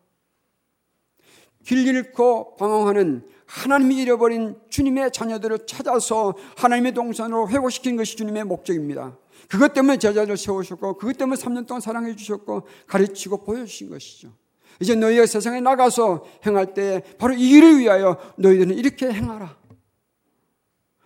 길 1.64 1.86
잃고 1.88 2.56
방황하는 2.56 3.28
하나님이 3.50 3.98
잃어버린 3.98 4.56
주님의 4.70 5.12
자녀들을 5.12 5.66
찾아서 5.66 6.36
하나님의 6.56 6.94
동산으로 6.94 7.50
회복시킨 7.50 7.98
것이 7.98 8.16
주님의 8.16 8.44
목적입니다. 8.44 9.18
그것 9.48 9.74
때문에 9.74 9.98
제자들 9.98 10.38
세우셨고 10.38 10.98
그것 10.98 11.18
때문에 11.18 11.36
3년 11.42 11.66
동안 11.66 11.82
사랑해 11.82 12.16
주셨고 12.16 12.68
가르치고 12.86 13.44
보여주신 13.44 13.90
것이죠. 13.90 14.32
이제 14.80 14.94
너희가 14.94 15.26
세상에 15.26 15.62
나가서 15.62 16.26
행할 16.46 16.76
때 16.76 17.04
바로 17.18 17.34
이 17.34 17.50
일을 17.50 17.80
위하여 17.80 18.18
너희들은 18.38 18.78
이렇게 18.78 19.12
행하라. 19.12 19.58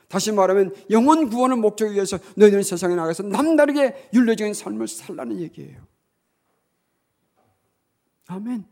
다시 0.09 0.33
말하면 0.33 0.75
영원 0.91 1.29
구원을 1.29 1.55
목적을 1.55 1.93
위해서 1.93 2.19
너희들은 2.35 2.61
세상에 2.63 2.93
나가서 2.95 3.23
남다르게 3.23 4.09
윤리적인 4.13 4.53
삶을 4.53 4.89
살라는 4.89 5.39
얘기예요. 5.39 5.81
아멘. 8.27 8.65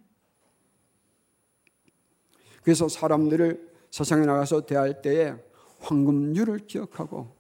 그래서 2.64 2.88
사람들을 2.88 3.72
세상에 3.90 4.26
나가서 4.26 4.66
대할 4.66 5.02
때에 5.02 5.34
황금률을 5.80 6.60
기억하고 6.68 7.36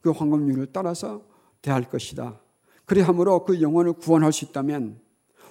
그 0.00 0.10
황금률을 0.10 0.68
따라서 0.72 1.22
대할 1.62 1.88
것이다. 1.88 2.40
그리 2.84 3.00
함으로 3.00 3.44
그 3.44 3.60
영혼을 3.60 3.92
구원할 3.92 4.32
수 4.32 4.44
있다면 4.46 5.00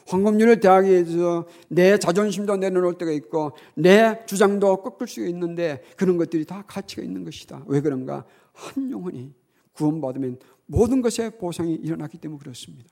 황금률을 0.07 0.59
대하기 0.59 0.89
위해서 0.89 1.45
내 1.67 1.97
자존심도 1.97 2.57
내려놓을 2.57 2.97
때가 2.97 3.11
있고 3.11 3.51
내 3.75 4.25
주장도 4.25 4.81
꺾을 4.81 5.07
수 5.07 5.25
있는데 5.27 5.83
그런 5.97 6.17
것들이 6.17 6.45
다 6.45 6.63
가치가 6.65 7.03
있는 7.03 7.23
것이다. 7.23 7.63
왜 7.67 7.81
그런가? 7.81 8.25
한 8.53 8.89
영혼이 8.89 9.33
구원받으면 9.73 10.39
모든 10.65 11.01
것의 11.01 11.37
보상이 11.37 11.75
일어나기 11.75 12.17
때문에 12.17 12.39
그렇습니다. 12.39 12.89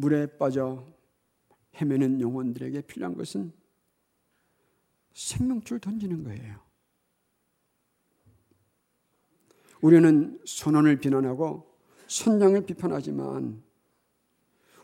물에 0.00 0.38
빠져 0.38 0.86
헤매는 1.76 2.20
영혼들에게 2.20 2.80
필요한 2.82 3.16
것은 3.16 3.52
생명줄 5.12 5.80
던지는 5.80 6.24
거예요. 6.24 6.58
우리는 9.82 10.40
선언을 10.46 11.00
비난하고 11.00 11.70
선장을 12.06 12.64
비판하지만 12.66 13.62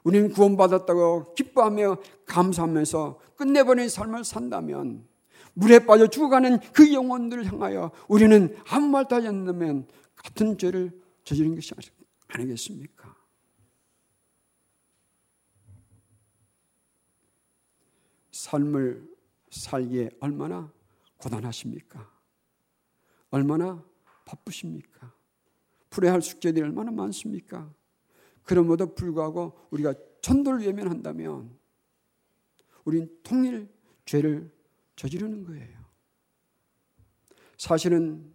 우리는 0.05 0.31
구원받았다고 0.31 1.35
기뻐하며 1.35 1.99
감사하면서 2.27 3.21
끝내버린 3.37 3.89
삶을 3.89 4.25
산다면 4.25 5.07
물에 5.55 5.81
빠져 5.81 6.09
죽어가는 6.09 6.61
그 6.73 6.93
영혼들을 6.93 7.47
향하여 7.47 7.91
우리는 8.09 8.57
아무 8.69 8.89
말도 8.89 9.17
하지 9.17 9.29
않는다면 9.29 9.89
같은 10.15 10.59
죄를 10.59 10.93
저지른 11.25 11.55
것이 11.55 11.75
아니겠습니까? 12.29 13.17
삶을 18.47 19.05
살기에 19.51 20.11
얼마나 20.21 20.73
고단하십니까? 21.17 22.09
얼마나 23.31 23.85
바쁘십니까? 24.25 25.13
풀어야 25.91 26.13
할 26.13 26.23
숙제들이 26.23 26.65
얼마나 26.65 26.93
많습니까? 26.93 27.73
그럼에도 28.45 28.95
불구하고 28.95 29.59
우리가 29.71 29.95
전도를 30.21 30.61
외면한다면 30.61 31.59
우린 32.85 33.11
통일 33.25 33.69
죄를 34.05 34.53
저지르는 34.95 35.45
거예요. 35.45 35.85
사실은 37.59 38.33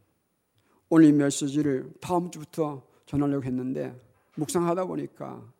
오늘 0.89 1.07
이 1.07 1.13
메시지를 1.13 1.93
다음 2.01 2.29
주부터 2.29 2.85
전하려고 3.05 3.45
했는데 3.45 3.97
묵상하다 4.35 4.85
보니까 4.85 5.53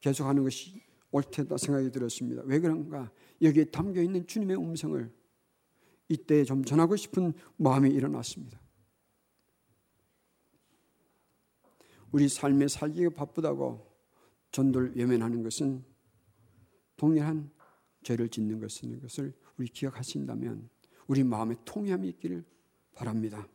계속하는 0.00 0.44
것이 0.44 0.83
옳다 1.14 1.56
생각이 1.56 1.92
들었습니다. 1.92 2.42
왜 2.44 2.58
그런가? 2.58 3.10
여기에 3.40 3.66
담겨 3.66 4.02
있는 4.02 4.26
주님의 4.26 4.56
음성을 4.56 5.12
이때 6.08 6.42
좀 6.42 6.64
전하고 6.64 6.96
싶은 6.96 7.32
마음이 7.56 7.90
일어났습니다. 7.90 8.60
우리 12.10 12.28
삶에 12.28 12.66
살기가 12.66 13.10
바쁘다고 13.10 13.86
전도를 14.50 14.96
외면하는 14.96 15.44
것은 15.44 15.84
동일한 16.96 17.50
죄를 18.02 18.28
짓는 18.28 18.58
것인 18.60 19.00
것을 19.00 19.32
우리 19.56 19.68
기억하신다면 19.68 20.68
우리 21.06 21.22
마음에 21.22 21.54
통함이 21.64 22.08
있기를 22.08 22.44
바랍니다. 22.92 23.48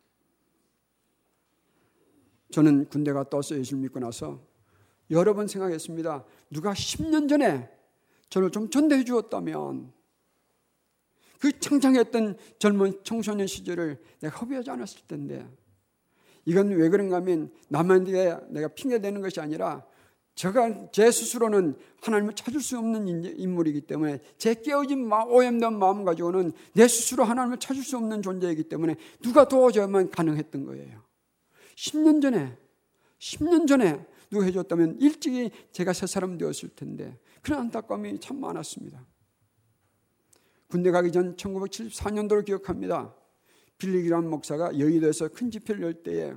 저는 2.52 2.86
군대 2.86 3.12
갔다 3.12 3.38
와서 3.38 3.58
예수를 3.58 3.84
믿고 3.84 4.00
나서 4.00 4.49
여러 5.12 5.34
번 5.34 5.48
생각했습니다. 5.48 6.26
누가 6.52 6.74
10년 6.74 7.28
전에 7.30 7.70
저를 8.30 8.52
좀 8.52 8.70
전도해 8.70 9.04
주었다면 9.04 9.92
그 11.40 11.58
창창했던 11.60 12.38
젊은 12.60 13.00
청소년 13.04 13.48
시절을 13.48 13.98
내가 14.20 14.38
허비하지 14.38 14.70
않았을 14.72 15.02
텐데 15.08 15.48
이건 16.46 16.70
왜 16.70 16.90
그런가 16.90 17.18
하면 17.18 17.52
남한테 17.70 18.38
내가 18.50 18.68
핑계대는 18.70 19.22
것이 19.22 19.40
아니라 19.40 19.86
제가 20.36 20.90
제 20.92 21.12
스스로는 21.12 21.76
하나님을 22.02 22.34
찾을 22.34 22.62
수 22.62 22.78
없는 22.78 23.08
인물이기 23.38 23.82
때문에 23.82 24.22
제 24.38 24.54
깨어진 24.54 25.12
오염된 25.12 25.78
마음 25.78 26.06
가지고는 26.06 26.54
내 26.74 26.88
스스로 26.88 27.26
하나님을 27.26 27.58
찾을 27.58 27.84
수 27.84 27.98
없는 27.98 28.22
존재이기 28.22 28.64
때문에 28.64 28.96
누가 29.22 29.48
도와줘야만 29.48 30.12
가능했던 30.12 30.66
거예요. 30.66 31.02
10년 31.76 32.22
전에 32.22 32.58
10년 33.20 33.68
전에 33.68 34.06
누가 34.30 34.46
해줬다면 34.46 35.00
일찍이 35.00 35.50
제가 35.72 35.94
새 35.94 36.06
사람 36.08 36.38
되었을 36.38 36.70
텐데 36.76 37.20
그런 37.42 37.62
안타까움이 37.62 38.20
참 38.20 38.40
많았습니다. 38.40 39.06
군대 40.68 40.92
가기 40.92 41.12
전 41.12 41.36
1974년도를 41.36 42.46
기억합니다. 42.46 43.16
빌리기란 43.80 44.30
목사가 44.30 44.78
여의도에서 44.78 45.30
큰 45.30 45.50
집회를 45.50 45.82
열 45.82 46.04
때에 46.04 46.36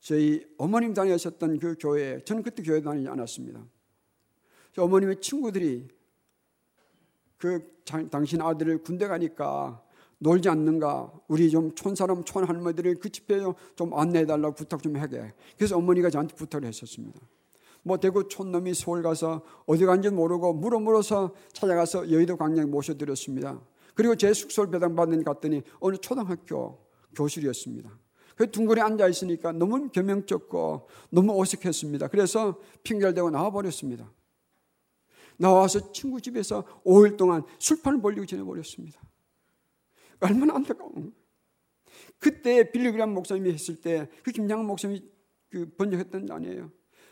저희 0.00 0.44
어머님 0.58 0.94
다니셨던 0.94 1.58
그 1.58 1.76
교회에 1.78 2.20
저는 2.24 2.42
그때 2.42 2.62
교회 2.62 2.80
다니지 2.80 3.08
않았습니다. 3.08 3.64
어머님의 4.76 5.20
친구들이 5.20 5.88
그 7.36 7.74
당신 8.10 8.40
아들을 8.40 8.78
군대 8.78 9.06
가니까 9.06 9.83
놀지 10.24 10.48
않는가? 10.48 11.12
우리 11.28 11.50
좀 11.50 11.74
촌사람 11.74 12.24
촌할머니들을 12.24 12.94
그 12.94 13.10
집회에 13.10 13.40
좀 13.76 13.92
안내해달라고 13.92 14.54
부탁 14.54 14.82
좀 14.82 14.96
하게. 14.96 15.34
그래서 15.58 15.76
어머니가 15.76 16.08
저한테 16.08 16.34
부탁을 16.34 16.66
했었습니다. 16.66 17.20
뭐 17.82 17.98
대구 17.98 18.26
촌놈이 18.26 18.72
서울 18.72 19.02
가서 19.02 19.42
어디 19.66 19.84
간지 19.84 20.08
모르고 20.08 20.54
물어 20.54 20.80
물어서 20.80 21.34
찾아가서 21.52 22.10
여의도 22.10 22.38
광장에 22.38 22.66
모셔드렸습니다. 22.66 23.60
그리고 23.94 24.16
제 24.16 24.32
숙소를 24.32 24.70
배당받는 24.70 25.22
갔더니 25.24 25.62
어느 25.78 25.96
초등학교 25.98 26.78
교실이었습니다. 27.14 27.90
그 28.34 28.50
둥그레 28.50 28.80
앉아 28.80 29.06
있으니까 29.08 29.52
너무 29.52 29.90
변명쩍고 29.90 30.88
너무 31.10 31.38
어색했습니다. 31.38 32.08
그래서 32.08 32.58
핑계를 32.82 33.12
대고 33.12 33.28
나와버렸습니다. 33.28 34.10
나와서 35.36 35.92
친구 35.92 36.18
집에서 36.18 36.64
5일 36.86 37.18
동안 37.18 37.42
술판을 37.58 38.00
벌리고 38.00 38.24
지내버렸습니다. 38.24 38.98
얼마나 40.20 40.54
안타까운 40.54 41.14
그때 42.18 42.70
빌리그람 42.70 43.12
목사님이 43.12 43.52
했을 43.52 43.80
때 43.80 44.08
그 44.22 44.30
김장훈 44.32 44.66
목사님이 44.66 45.02
그 45.50 45.66
번역했던 45.76 46.30
아니에요. 46.30 46.70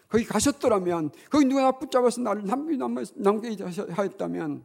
거기 0.09 0.25
가셨더라면 0.25 1.11
거기 1.31 1.47
누가 1.47 1.63
나 1.63 1.73
붙잡아서 1.73 2.21
나를 2.21 2.45
남게 2.45 3.57
하였다면 3.91 4.65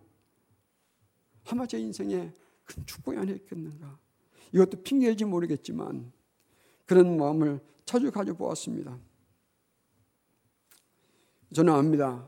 아마 1.50 1.66
제 1.66 1.80
인생에 1.80 2.34
큰 2.66 2.86
축복이 2.86 3.18
아니었겠는가. 3.18 3.98
이것도 4.54 4.84
핑계일지 4.84 5.26
모르겠지만 5.26 6.12
그런 6.86 7.18
마음을 7.18 7.62
자주 7.86 8.12
가져보았습니다. 8.12 9.00
저는 11.54 11.74
압니다. 11.74 12.28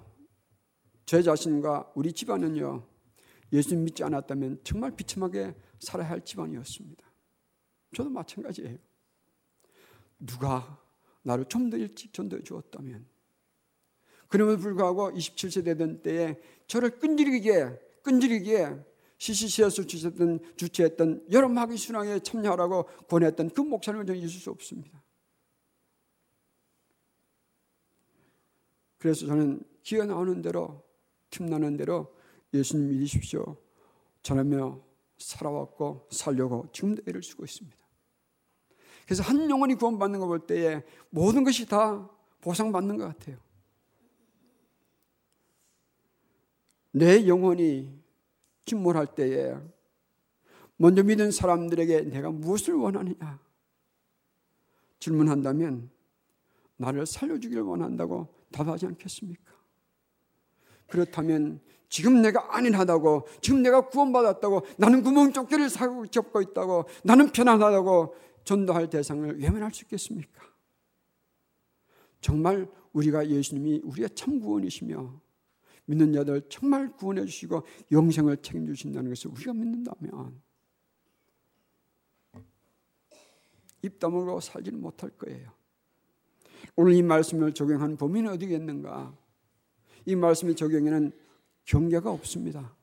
제 1.05 1.21
자신과 1.21 1.91
우리 1.95 2.13
집안은요, 2.13 2.85
예수님 3.51 3.83
믿지 3.83 4.03
않았다면 4.03 4.59
정말 4.63 4.95
비참하게 4.95 5.55
살아야 5.79 6.09
할 6.09 6.23
집안이었습니다. 6.23 7.03
저도 7.95 8.09
마찬가지예요. 8.09 8.77
누가 10.19 10.79
나를 11.23 11.45
좀 11.45 11.69
더 11.69 11.77
일찍 11.77 12.13
전도해 12.13 12.43
주었다면 12.43 13.05
그럼에도 14.27 14.59
불구하고 14.61 15.11
27세 15.11 15.63
되던 15.65 16.01
때에 16.01 16.39
저를 16.67 16.99
끈질기게 16.99 17.79
끈질기게 18.03 18.85
CCC에서 19.17 19.83
주셨던, 19.83 20.55
주최했던 20.55 21.27
여러 21.31 21.49
마귀 21.49 21.75
순항에 21.77 22.19
참여하라고 22.19 22.83
권했던 23.09 23.49
그 23.49 23.61
목사님을 23.61 24.05
저는 24.05 24.21
잊을 24.21 24.29
수 24.29 24.49
없습니다. 24.49 25.03
그래서 28.97 29.25
저는 29.25 29.61
기회 29.83 30.05
나오는 30.05 30.41
대로 30.41 30.83
틈나는 31.31 31.75
대로 31.77 32.15
예수님 32.53 32.89
믿으십시오. 32.89 33.57
전하며 34.23 34.88
살아왔고 35.19 36.07
살려고 36.11 36.67
지금도 36.71 37.03
애를 37.07 37.21
쓰고 37.21 37.45
있습니다. 37.45 37.77
그래서 39.05 39.23
한 39.23 39.49
영혼이 39.49 39.75
구원받는 39.75 40.19
거 40.19 40.27
볼 40.27 40.45
때에 40.45 40.83
모든 41.09 41.43
것이 41.43 41.67
다 41.67 42.09
보상받는 42.41 42.97
것 42.97 43.05
같아요. 43.05 43.37
내 46.91 47.27
영혼이 47.27 47.99
침몰할 48.65 49.15
때에 49.15 49.55
먼저 50.77 51.03
믿은 51.03 51.31
사람들에게 51.31 52.01
내가 52.03 52.29
무엇을 52.31 52.73
원하느냐 52.75 53.39
질문한다면 54.99 55.89
나를 56.77 57.05
살려주기를 57.05 57.63
원한다고 57.63 58.27
답하지 58.51 58.85
않겠습니까? 58.87 59.53
그렇다면 60.87 61.61
지금 61.89 62.21
내가 62.21 62.55
안일하다고 62.55 63.27
지금 63.41 63.63
내가 63.63 63.89
구원받았다고 63.89 64.61
나는 64.77 65.01
구멍쫓기를 65.01 65.69
사고 65.69 66.05
접고 66.07 66.41
있다고 66.41 66.85
나는 67.03 67.31
편안하다고 67.31 68.15
전도할 68.43 68.89
대상을 68.89 69.39
외면할 69.41 69.73
수 69.73 69.83
있겠습니까? 69.83 70.41
정말 72.21 72.69
우리가 72.93 73.27
예수님이 73.27 73.81
우리의 73.83 74.09
참 74.13 74.39
구원이시며 74.39 75.19
믿는 75.85 76.13
자들 76.13 76.43
정말 76.49 76.91
구원해 76.91 77.25
주시고 77.25 77.63
영생을 77.91 78.37
책임져 78.37 78.73
주신다는 78.73 79.09
것을 79.09 79.31
우리가 79.31 79.53
믿는다면 79.53 80.39
입 83.81 83.99
다물고 83.99 84.39
살지는 84.41 84.79
못할 84.79 85.09
거예요. 85.11 85.51
오늘 86.75 86.93
이 86.93 87.01
말씀을 87.01 87.53
적용한 87.53 87.97
범위는 87.97 88.31
어디겠는가? 88.33 89.17
이 90.05 90.15
말씀의 90.15 90.55
적용에는 90.55 91.11
경계가 91.69 92.09
없습니다. 92.11 92.75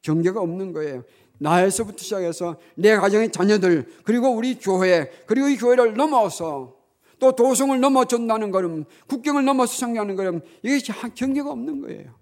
경계가 0.00 0.40
없는 0.40 0.72
거예요. 0.72 1.04
나에서부터 1.38 1.98
시작해서 1.98 2.56
내 2.74 2.96
가정의 2.96 3.30
자녀들 3.30 3.86
그리고 4.02 4.30
우리 4.30 4.58
교회 4.58 5.10
그리고 5.26 5.48
이 5.48 5.56
교회를 5.56 5.94
넘어서 5.94 6.76
또 7.18 7.32
도성을 7.32 7.78
넘어 7.80 8.06
전다는 8.06 8.50
걸음 8.50 8.84
국경을 9.08 9.44
넘어서 9.44 9.76
성장하는 9.76 10.16
걸음 10.16 10.40
이게 10.62 10.78
경계가 11.14 11.50
없는 11.50 11.82
거예요. 11.82 12.18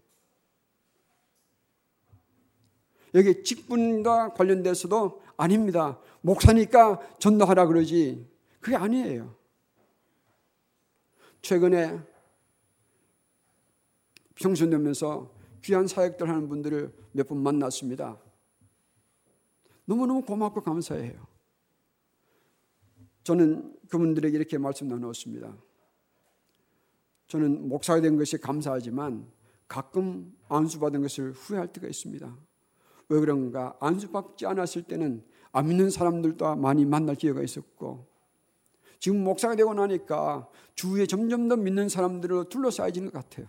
여기 3.14 3.44
직분과 3.44 4.34
관련돼서도 4.34 5.22
아닙니다. 5.36 6.00
목사니까 6.20 7.00
전도하라 7.20 7.66
그러지. 7.66 8.26
그게 8.60 8.74
아니에요. 8.74 9.34
최근에 11.42 12.00
평소되면서 14.34 15.35
귀한 15.66 15.88
사역들 15.88 16.28
하는 16.28 16.48
분들을 16.48 16.92
몇 17.12 17.26
분 17.26 17.42
만났습니다. 17.42 18.16
너무너무 19.84 20.22
고맙고 20.22 20.62
감사해요. 20.62 21.26
저는 23.24 23.76
그분들에게 23.88 24.36
이렇게 24.36 24.58
말씀 24.58 24.88
나누었습니다. 24.88 25.56
저는 27.26 27.68
목사가 27.68 28.00
된 28.00 28.16
것이 28.16 28.38
감사하지만 28.38 29.26
가끔 29.66 30.32
안수받은 30.48 31.02
것을 31.02 31.32
후회할 31.32 31.72
때가 31.72 31.88
있습니다. 31.88 32.36
왜 33.08 33.20
그런가? 33.20 33.76
안수받지 33.80 34.46
않았을 34.46 34.84
때는 34.84 35.24
안 35.50 35.66
믿는 35.66 35.90
사람들도 35.90 36.54
많이 36.56 36.84
만날 36.84 37.16
기회가 37.16 37.42
있었고 37.42 38.06
지금 39.00 39.24
목사가 39.24 39.56
되고 39.56 39.74
나니까 39.74 40.48
주위에 40.76 41.06
점점 41.06 41.48
더 41.48 41.56
믿는 41.56 41.88
사람들로 41.88 42.44
둘러싸여지는 42.44 43.10
것 43.10 43.28
같아요. 43.28 43.46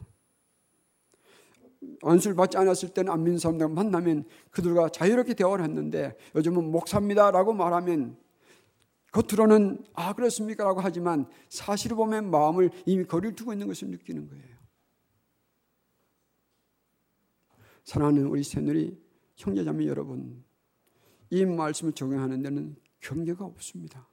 안수를 2.04 2.36
받지 2.36 2.58
않았을 2.58 2.90
때는 2.90 3.12
안 3.12 3.24
믿는 3.24 3.40
사람들 3.40 3.70
만나면 3.70 4.26
그들과 4.52 4.90
자유롭게 4.90 5.34
대화를 5.34 5.66
했는데 5.66 6.16
요즘은 6.36 6.72
목사입니다라고 6.72 7.54
말하면 7.54 8.18
겉으로는 9.12 9.84
아 9.94 10.14
그렇습니까라고 10.14 10.82
하지만 10.82 11.26
사실을 11.50 11.96
보면 11.98 12.30
마음을 12.30 12.70
이미 12.86 13.04
거리를 13.04 13.36
두고 13.36 13.54
있는 13.54 13.68
것을 13.68 13.90
느끼는 13.90 14.28
거예요. 14.28 14.58
사랑하는 17.84 18.26
우리 18.28 18.44
새누리 18.44 19.02
형제자매 19.38 19.88
여러분, 19.88 20.44
이 21.30 21.46
말씀을 21.46 21.94
적용하는 21.94 22.42
데는 22.42 22.76
경계가 23.00 23.46
없습니다. 23.46 24.10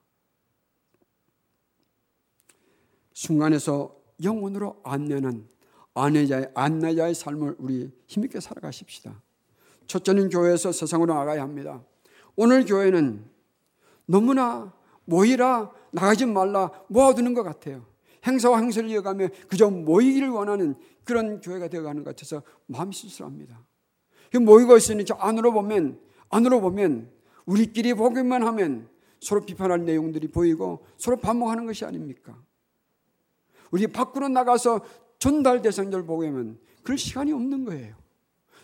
순간에서 3.13 4.01
영혼으로 4.23 4.81
안내는 4.85 5.49
아내자의 5.95 6.51
안내자의 6.55 7.15
삶을 7.15 7.57
우리 7.59 7.91
힘있게 8.07 8.41
살아가십시다. 8.41 9.23
첫째는 9.87 10.29
교회에서 10.29 10.73
세상으로 10.73 11.15
나가야 11.15 11.43
합니다. 11.43 11.83
오늘 12.37 12.65
교회는 12.65 13.25
너무나 14.07 14.73
모이라 15.05 15.71
나가지 15.93 16.27
말라 16.27 16.71
모아두는 16.89 17.35
것 17.35 17.43
같아요. 17.43 17.87
행사와 18.27 18.59
행사를 18.59 18.89
이어가며 18.89 19.29
그저 19.49 19.71
모이기를 19.71 20.31
원하는 20.31 20.75
그런 21.05 21.41
교회가 21.41 21.69
되어가는 21.69 22.03
것 22.03 22.17
같아서 22.17 22.43
마음이 22.67 22.95
쓸쓸합니다. 22.95 23.65
모이고 24.41 24.77
있으니 24.77 25.05
저 25.05 25.15
안으로 25.15 25.53
보면 25.53 26.01
안으로 26.29 26.61
보면 26.61 27.11
우리끼리 27.47 27.95
보기만 27.95 28.43
하면 28.43 28.89
서로 29.21 29.45
비판할 29.45 29.85
내용들이 29.85 30.29
보이고 30.29 30.85
서로 30.97 31.17
반목하는 31.17 31.67
것이 31.67 31.85
아닙니까? 31.85 32.37
우리 33.71 33.87
밖으로 33.87 34.29
나가서 34.29 34.81
전달 35.25 35.63
대상들 35.63 36.05
보면 36.05 36.59
그럴 36.83 36.99
시간이 36.99 37.33
없는 37.33 37.65
거예요. 37.65 37.97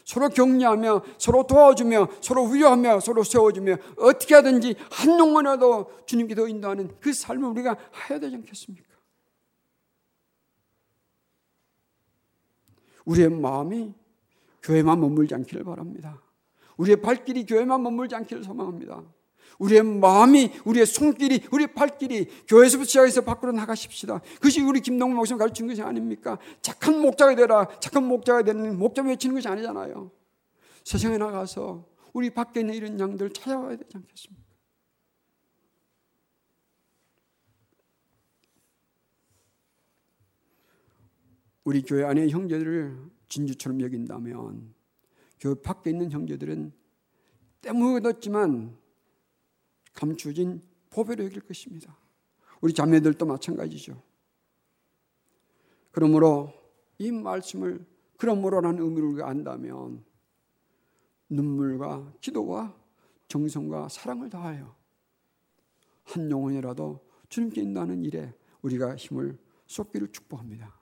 서로 0.05 0.29
격려하며 0.29 1.05
서로 1.17 1.47
도와주며 1.47 2.09
서로 2.21 2.45
위로하며 2.49 3.01
서로 3.01 3.25
세워주며 3.25 3.77
어떻게 3.97 4.35
하든지 4.35 4.75
한 4.91 5.19
영혼이라도 5.19 5.91
주님께 6.05 6.35
더 6.35 6.47
인도하는 6.47 6.95
그 7.01 7.15
삶을 7.15 7.49
우리가 7.49 7.79
해야 8.11 8.21
되지 8.21 8.37
않겠습니까? 8.37 8.87
우리의 13.07 13.31
마음이 13.31 13.95
교회만 14.63 15.01
머물지 15.01 15.35
않기를 15.35 15.65
바랍니다. 15.65 16.21
우리의 16.77 17.01
발길이 17.01 17.47
교회만 17.47 17.83
머물지 17.83 18.15
않기를 18.17 18.45
소망합니다. 18.45 19.03
우리의 19.61 19.83
마음이, 19.83 20.51
우리의 20.65 20.87
손길이, 20.87 21.41
우리의 21.53 21.75
발길이 21.75 22.27
교회에서부터 22.49 22.89
시작해서 22.89 23.21
밖으로 23.21 23.53
나가십시다. 23.53 24.21
그것이 24.37 24.63
우리 24.63 24.81
김동문 24.81 25.17
목사님 25.17 25.39
가르친 25.39 25.69
것이 25.69 25.83
아닙니까? 25.83 26.39
착한 26.63 27.01
목자가 27.01 27.35
되라. 27.35 27.69
착한 27.79 28.07
목자가 28.07 28.43
되는 28.43 28.79
목자 28.79 29.03
외치는 29.03 29.35
것이 29.35 29.47
아니잖아요. 29.49 30.11
세상에 30.83 31.19
나가서 31.19 31.87
우리 32.15 32.31
밖에 32.31 32.61
있는 32.61 32.75
이런 32.75 32.99
양들을 32.99 33.33
찾아와야 33.33 33.77
되지 33.77 33.97
않겠습니까? 33.97 34.41
우리 41.65 41.83
교회 41.83 42.05
안에 42.05 42.29
형제들을 42.31 42.97
진주처럼 43.29 43.83
여긴다면 43.83 44.75
교회 45.39 45.55
밖에 45.55 45.91
있는 45.91 46.11
형제들은 46.11 46.73
때묻었지만 47.61 48.80
감추진 49.93 50.63
보배로 50.91 51.25
여길 51.25 51.41
것입니다. 51.43 51.97
우리 52.61 52.73
자매들도 52.73 53.25
마찬가지죠. 53.25 54.03
그러므로 55.93 56.53
이 56.99 57.11
말씀을 57.11 57.85
그러므로라는 58.17 58.83
의미를 58.83 59.25
안다면 59.25 60.05
눈물과 61.31 62.13
기도와 62.21 62.77
정성과 63.29 63.89
사랑을 63.89 64.29
다하여 64.29 64.75
한 66.05 66.31
영혼이라도 66.31 67.01
주님께 67.29 67.63
인도하는 67.63 68.05
일에 68.05 68.35
우리가 68.63 68.97
힘을 68.97 69.39
쏟기를 69.67 70.09
축복합니다. 70.13 70.79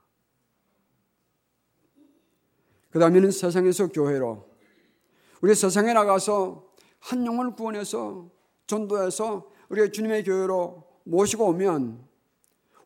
그 2.90 2.99
다음에는 2.99 3.31
세상에서 3.31 3.88
교회로 3.88 4.49
우리 5.42 5.55
세상에 5.55 5.92
나가서 5.92 6.66
한 6.99 7.27
영혼을 7.27 7.55
구원해서 7.55 8.31
전도해서 8.68 9.50
우리가 9.70 9.88
주님의 9.90 10.22
교회로 10.22 10.85
모시고 11.02 11.46
오면 11.46 11.98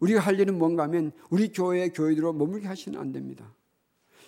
우리가 0.00 0.20
할 0.20 0.40
일은 0.40 0.58
뭔가 0.58 0.84
하면 0.84 1.12
우리 1.28 1.52
교회의 1.52 1.92
교회대로 1.92 2.32
머물게 2.32 2.66
하시는 2.66 2.98
안 2.98 3.12
됩니다. 3.12 3.52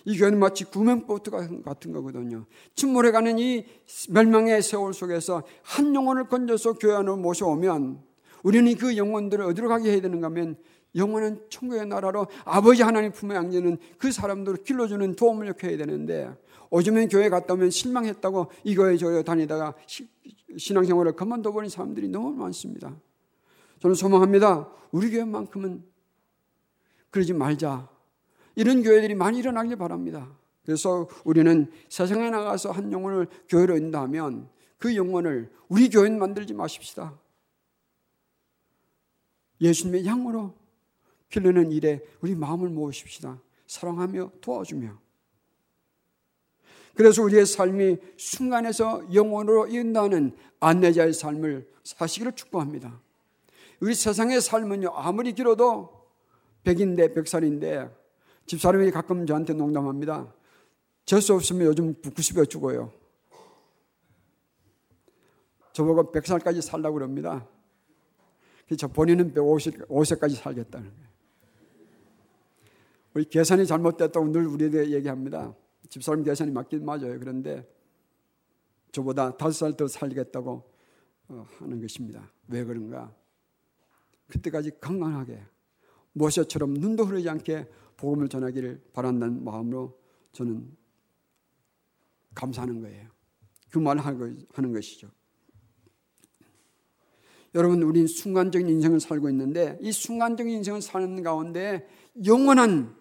이 0.05 0.17
교회는 0.17 0.37
마치 0.37 0.65
구명보트 0.65 1.31
같은 1.31 1.91
거거든요. 1.91 2.45
침몰해가는 2.75 3.39
이 3.39 3.65
멸망의 4.09 4.61
세월 4.61 4.93
속에서 4.93 5.43
한 5.63 5.95
영혼을 5.95 6.27
건져서 6.27 6.73
교회 6.73 6.93
안으로 6.93 7.17
모셔오면 7.17 8.03
우리는 8.43 8.75
그 8.75 8.95
영혼들을 8.95 9.43
어디로 9.45 9.67
가게 9.67 9.91
해야 9.91 10.01
되는가 10.01 10.27
하면 10.27 10.57
영원한 10.95 11.41
천국의 11.49 11.87
나라로 11.87 12.27
아버지 12.45 12.83
하나님 12.83 13.11
품에 13.11 13.35
안기는 13.35 13.77
그 13.97 14.11
사람들을 14.11 14.63
길러주는 14.63 15.15
도움을 15.15 15.47
요해야 15.47 15.77
되는데 15.77 16.29
오줌면 16.75 17.07
교회 17.07 17.29
갔다 17.29 17.53
오면 17.53 17.69
실망했다고 17.69 18.51
이거에 18.65 18.97
저에 18.97 19.23
다니다가 19.23 19.75
신앙생활을 20.57 21.13
그만둬버린 21.13 21.69
사람들이 21.69 22.09
너무 22.09 22.33
많습니다. 22.33 22.93
저는 23.79 23.95
소망합니다. 23.95 24.69
우리 24.91 25.09
교회만큼은 25.09 25.85
그러지 27.11 27.31
말자. 27.31 27.89
이런 28.55 28.83
교회들이 28.83 29.15
많이 29.15 29.39
일어나길 29.39 29.77
바랍니다. 29.77 30.29
그래서 30.65 31.07
우리는 31.23 31.71
세상에 31.87 32.29
나가서 32.29 32.71
한 32.71 32.91
영혼을 32.91 33.27
교회로 33.47 33.77
인도하면 33.77 34.49
그 34.77 34.97
영혼을 34.97 35.49
우리 35.69 35.89
교인 35.89 36.19
만들지 36.19 36.53
마십시다. 36.53 37.17
예수님의 39.61 40.05
양으로 40.05 40.53
길르는 41.29 41.71
일에 41.71 42.01
우리 42.19 42.35
마음을 42.35 42.67
모으십시다. 42.67 43.39
사랑하며 43.65 44.31
도와주며. 44.41 45.04
그래서 46.95 47.21
우리의 47.23 47.45
삶이 47.45 47.97
순간에서 48.17 49.13
영혼으로 49.13 49.67
인다는 49.67 50.35
안내자의 50.59 51.13
삶을 51.13 51.67
사시기를 51.83 52.31
축복합니다. 52.33 52.99
우리 53.81 53.93
세상의 53.93 54.41
삶은요, 54.41 54.89
아무리 54.89 55.33
길어도 55.33 56.05
백인데, 56.63 57.13
백살인데, 57.13 57.89
집사람이 58.47 58.89
가끔 58.91 59.25
저한테 59.25 59.53
농담합니다. 59.53 60.33
재수 61.05 61.33
없으면 61.33 61.67
요즘 61.67 61.93
90여 61.95 62.49
죽어요. 62.49 62.91
저보고 65.73 66.11
100살까지 66.11 66.61
살라고 66.61 66.95
그럽니다. 66.95 67.45
저 68.77 68.87
본인은 68.87 69.33
150까지 69.33 70.35
살겠다는 70.35 70.89
거예요. 70.89 71.05
우리 73.13 73.25
계산이 73.25 73.67
잘못됐다고 73.67 74.27
늘 74.29 74.47
우리에게 74.47 74.91
얘기합니다. 74.91 75.53
집사람 75.89 76.23
계산이 76.23 76.51
맞긴 76.51 76.85
맞아요. 76.85 77.19
그런데 77.19 77.67
저보다 78.91 79.35
다섯 79.37 79.51
살 79.51 79.77
더 79.77 79.87
살겠다고 79.87 80.63
어, 81.27 81.45
하는 81.57 81.81
것입니다. 81.81 82.31
왜 82.47 82.63
그런가? 82.63 83.13
그때까지 84.27 84.79
건강하게 84.79 85.41
모셔처럼 86.13 86.75
눈도 86.75 87.03
흐르지 87.03 87.29
않게 87.29 87.67
복음을 87.97 88.29
전하기를 88.29 88.89
바란다는 88.93 89.43
마음으로 89.43 89.99
저는 90.31 90.69
감사하는 92.33 92.81
거예요. 92.81 93.09
그 93.69 93.79
말을 93.79 94.01
하는 94.01 94.73
것이죠. 94.73 95.09
여러분, 97.53 97.81
우리는 97.83 98.07
순간적인 98.07 98.67
인생을 98.67 98.99
살고 98.99 99.29
있는데 99.29 99.77
이 99.81 99.91
순간적인 99.91 100.53
인생을 100.55 100.81
사는 100.81 101.23
가운데 101.23 101.87
영원한 102.25 102.95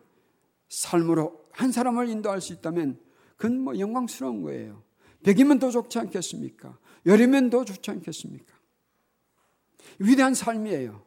삶으로 0.68 1.43
한 1.54 1.70
사람을 1.70 2.08
인도할 2.08 2.40
수 2.40 2.52
있다면 2.52 3.00
그건 3.36 3.60
뭐 3.60 3.78
영광스러운 3.78 4.42
거예요. 4.42 4.82
백이면 5.22 5.60
더 5.60 5.70
좋지 5.70 5.98
않겠습니까? 5.98 6.78
열이면 7.06 7.50
더 7.50 7.64
좋지 7.64 7.90
않겠습니까? 7.90 8.54
위대한 10.00 10.34
삶이에요. 10.34 11.04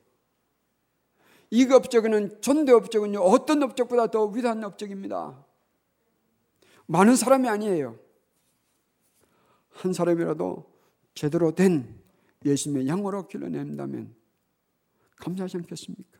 이 1.51 1.65
업적은 1.65 2.41
전대 2.41 2.71
업적은요 2.71 3.19
어떤 3.19 3.62
업적보다 3.63 4.07
더 4.07 4.25
위대한 4.25 4.63
업적입니다. 4.63 5.45
많은 6.86 7.15
사람이 7.15 7.47
아니에요. 7.49 7.99
한 9.69 9.93
사람이라도 9.93 10.71
제대로 11.13 11.53
된 11.53 11.99
예수님의 12.45 12.88
양으로 12.88 13.27
길러낸다면 13.27 14.15
감사하지 15.17 15.57
않겠습니까? 15.57 16.19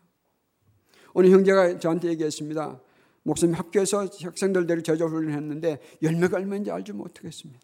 오늘 1.13 1.32
형제가 1.32 1.80
저한테 1.80 2.10
얘기했습니다. 2.10 2.82
목사님 3.28 3.56
학교에서 3.56 4.08
학생들대로 4.24 4.82
제자 4.82 5.06
훈련했는데 5.06 5.82
열매가 6.02 6.38
얼마인지 6.38 6.72
알지 6.72 6.94
못하겠습니다. 6.94 7.60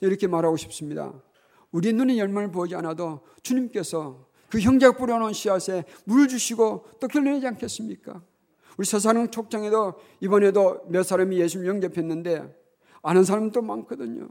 이렇게 0.00 0.26
말하고 0.26 0.56
싶습니다. 0.56 1.14
우리 1.70 1.92
눈에 1.92 2.18
열매를 2.18 2.50
보지 2.50 2.74
않아도 2.74 3.20
주님께서 3.42 4.26
그 4.50 4.58
형제가 4.58 4.96
뿌려놓은 4.96 5.32
씨앗에 5.32 5.84
물을 6.06 6.26
주시고 6.26 6.88
또 6.98 7.06
길러내지 7.06 7.46
않겠습니까? 7.46 8.20
우리 8.78 8.84
서사능 8.84 9.30
촉장에도 9.30 9.94
이번에도 10.20 10.84
몇 10.88 11.04
사람이 11.04 11.38
예수를 11.38 11.68
영접했는데 11.68 12.52
아는 13.02 13.22
사람도 13.22 13.62
많거든요. 13.62 14.28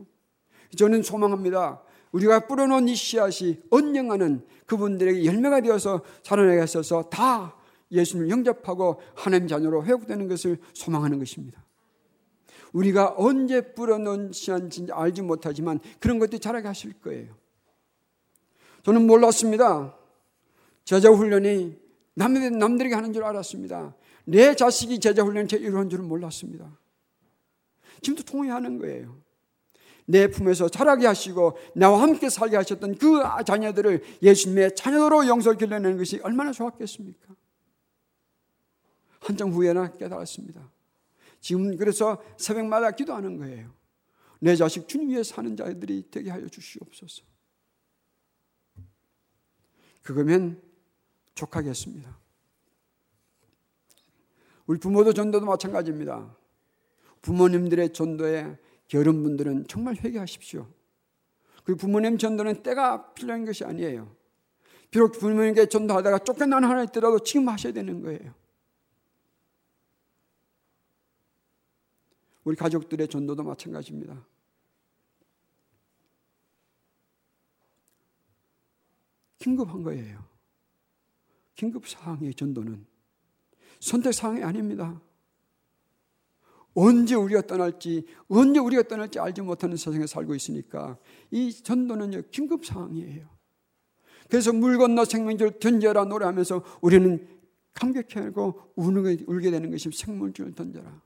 저는 0.77 1.03
소망합니다. 1.03 1.81
우리가 2.11 2.47
뿌려놓은 2.47 2.89
이 2.89 2.95
씨앗이 2.95 3.61
언젠가는 3.69 4.45
그분들에게 4.65 5.23
열매가 5.23 5.61
되어서 5.61 6.01
살아나게 6.23 6.59
하셔서 6.59 7.03
다 7.03 7.55
예수님을 7.95 8.29
영접하고 8.29 9.01
하나님 9.15 9.47
자녀로 9.47 9.85
회복되는 9.85 10.27
것을 10.27 10.59
소망하는 10.73 11.19
것입니다. 11.19 11.63
우리가 12.73 13.15
언제 13.17 13.73
뿌려놓은 13.73 14.33
씨앗인지 14.33 14.91
알지 14.91 15.21
못하지만 15.21 15.79
그런 15.99 16.19
것도 16.19 16.37
자라게 16.39 16.67
하실 16.67 16.93
거예요. 16.99 17.33
저는 18.83 19.07
몰랐습니다. 19.07 19.97
제자 20.83 21.09
훈련이 21.09 21.77
남들에게 22.13 22.93
하는 22.93 23.13
줄 23.13 23.23
알았습니다. 23.23 23.95
내 24.25 24.55
자식이 24.55 24.99
제자 24.99 25.23
훈련을 25.23 25.51
이루는 25.53 25.89
줄은 25.89 26.05
몰랐습니다. 26.05 26.77
지금도 28.01 28.23
통회하는 28.23 28.77
거예요. 28.79 29.17
내 30.05 30.27
품에서 30.27 30.69
자라게 30.69 31.07
하시고 31.07 31.57
나와 31.75 32.01
함께 32.01 32.29
살게 32.29 32.55
하셨던 32.57 32.97
그 32.97 33.23
자녀들을 33.45 34.03
예수님의 34.21 34.75
자녀로 34.75 35.27
영설 35.27 35.57
길러내는 35.57 35.97
것이 35.97 36.19
얼마나 36.21 36.51
좋았겠습니까? 36.51 37.33
한정 39.25 39.51
후에나 39.51 39.91
깨달았습니다. 39.93 40.71
지금 41.41 41.75
그래서 41.77 42.23
새벽마다 42.37 42.91
기도하는 42.91 43.37
거예요. 43.37 43.73
내 44.39 44.55
자식 44.55 44.87
주님 44.87 45.09
위해 45.09 45.23
사는 45.23 45.55
자들이 45.55 46.09
되게 46.11 46.29
하여 46.29 46.47
주시옵소서. 46.47 47.23
그거면 50.03 50.61
족하겠습니다. 51.33 52.15
우리 54.67 54.79
부모도 54.79 55.13
전도도 55.13 55.45
마찬가지입니다. 55.47 56.37
부모님들의 57.23 57.93
전도에 57.93 58.59
게으른 58.87 59.23
분들은 59.23 59.65
정말 59.67 59.95
회개하십시오. 59.95 60.67
그 61.63 61.75
부모님 61.75 62.19
전도는 62.19 62.61
때가 62.61 63.13
필요한 63.15 63.43
것이 63.45 63.63
아니에요. 63.63 64.15
비록 64.91 65.13
부모님께 65.13 65.65
전도하다가 65.65 66.19
쫓겨난 66.19 66.63
하나 66.63 66.83
있더라도 66.83 67.17
지금 67.19 67.49
하셔야 67.49 67.73
되는 67.73 68.03
거예요. 68.03 68.44
우리 72.45 72.55
가족들의 72.55 73.07
전도도 73.07 73.43
마찬가지입니다. 73.43 74.25
긴급한 79.39 79.83
거예요. 79.83 80.23
긴급 81.55 81.87
사항의 81.87 82.33
전도는 82.33 82.85
선택 83.79 84.13
사항이 84.13 84.43
아닙니다. 84.43 85.01
언제 86.73 87.15
우리가 87.15 87.41
떠날지, 87.41 88.05
언제 88.27 88.59
우리가 88.59 88.83
떠날지 88.83 89.19
알지 89.19 89.41
못하는 89.41 89.77
세상에 89.77 90.05
살고 90.05 90.35
있으니까 90.35 90.97
이 91.31 91.51
전도는 91.51 92.29
긴급 92.31 92.65
상황이에요. 92.65 93.29
그래서 94.29 94.51
물 94.51 94.77
건너 94.77 95.05
생명줄 95.05 95.59
던져라 95.59 96.05
노래하면서 96.05 96.63
우리는 96.81 97.27
감격해하고 97.73 98.73
울게 98.75 99.51
되는 99.51 99.71
것이 99.71 99.89
생명줄 99.91 100.53
던져라. 100.53 101.04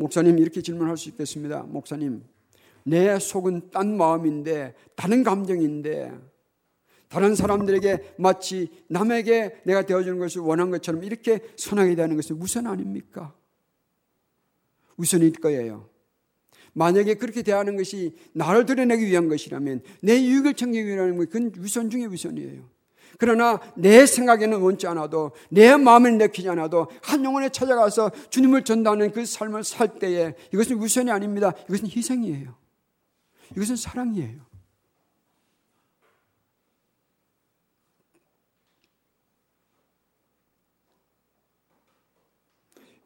목사님 0.00 0.38
이렇게 0.38 0.62
질문할 0.62 0.96
수 0.96 1.10
있겠습니다. 1.10 1.62
목사님, 1.64 2.24
내 2.84 3.18
속은 3.18 3.70
딴 3.70 3.98
마음인데 3.98 4.74
다른 4.96 5.22
감정인데 5.22 6.10
다른 7.08 7.34
사람들에게 7.34 8.14
마치 8.16 8.68
남에게 8.88 9.60
내가 9.64 9.84
되어주는 9.84 10.18
것을 10.18 10.40
원한 10.40 10.70
것처럼 10.70 11.04
이렇게 11.04 11.40
선하게 11.56 11.96
되는 11.96 12.16
것은 12.16 12.36
우선 12.40 12.66
아닙니까? 12.66 13.34
우선일 14.96 15.32
거예요. 15.32 15.88
만약에 16.72 17.14
그렇게 17.14 17.42
대하는 17.42 17.76
것이 17.76 18.16
나를 18.32 18.64
드러내기 18.64 19.04
위한 19.06 19.28
것이라면 19.28 19.82
내 20.02 20.22
유익을 20.22 20.54
챙기기 20.54 20.86
위한 20.86 21.16
건 21.16 21.26
그건 21.26 21.52
우선 21.58 21.90
중에 21.90 22.06
우선이에요. 22.06 22.79
그러나 23.18 23.60
내 23.76 24.06
생각에는 24.06 24.60
원치 24.60 24.86
않아도 24.86 25.32
내 25.50 25.76
마음을 25.76 26.18
내키지 26.18 26.48
않아도 26.48 26.88
한 27.02 27.24
영혼에 27.24 27.48
찾아가서 27.48 28.10
주님을 28.30 28.64
전도하는 28.64 29.12
그 29.12 29.24
삶을 29.24 29.64
살 29.64 29.98
때에 29.98 30.34
이것은 30.52 30.76
우선이 30.78 31.10
아닙니다. 31.10 31.52
이것은 31.68 31.88
희생이에요. 31.88 32.54
이것은 33.56 33.76
사랑이에요. 33.76 34.50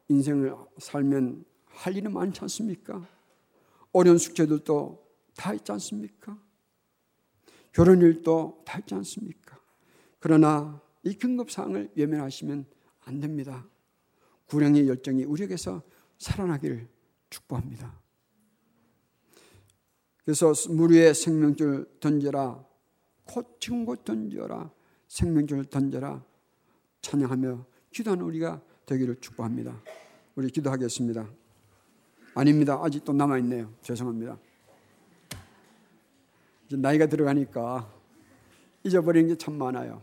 인생을 0.07 0.55
살면 0.77 1.45
할 1.65 1.97
일은 1.97 2.13
많지 2.13 2.39
않습니까? 2.41 3.07
어려운 3.91 4.17
숙제들도 4.17 5.03
다 5.35 5.53
있지 5.53 5.71
않습니까? 5.71 6.37
결혼 7.71 8.01
일도 8.01 8.63
다 8.65 8.79
있지 8.79 8.93
않습니까? 8.93 9.59
그러나 10.25 10.81
이 11.03 11.13
긴급사항을 11.13 11.91
외면하시면 11.95 12.65
안 13.01 13.19
됩니다. 13.19 13.63
구령의 14.47 14.87
열정이 14.87 15.23
우리에게서 15.23 15.83
살아나기를 16.17 16.87
축복합니다. 17.29 18.01
그래서 20.23 20.51
물 20.71 20.93
위에 20.93 21.13
생명줄 21.13 21.97
던져라. 21.99 22.65
곧 23.23 23.57
지금 23.59 23.85
곧 23.85 24.03
던져라. 24.03 24.71
생명줄 25.07 25.65
던져라. 25.65 26.25
찬양하며 27.01 27.63
기도하는 27.91 28.25
우리가 28.25 28.63
되기를 28.87 29.17
축복합니다. 29.21 29.79
우리 30.33 30.49
기도하겠습니다. 30.49 31.29
아닙니다. 32.33 32.79
아직도 32.83 33.13
남아있네요. 33.13 33.71
죄송합니다. 33.83 34.39
나이가 36.71 37.05
들어가니까 37.05 37.93
잊어버리는 38.83 39.27
게 39.29 39.35
참 39.35 39.53
많아요. 39.59 40.01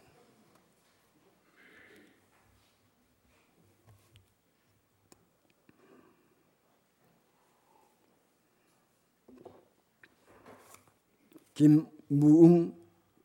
김무웅 11.54 12.74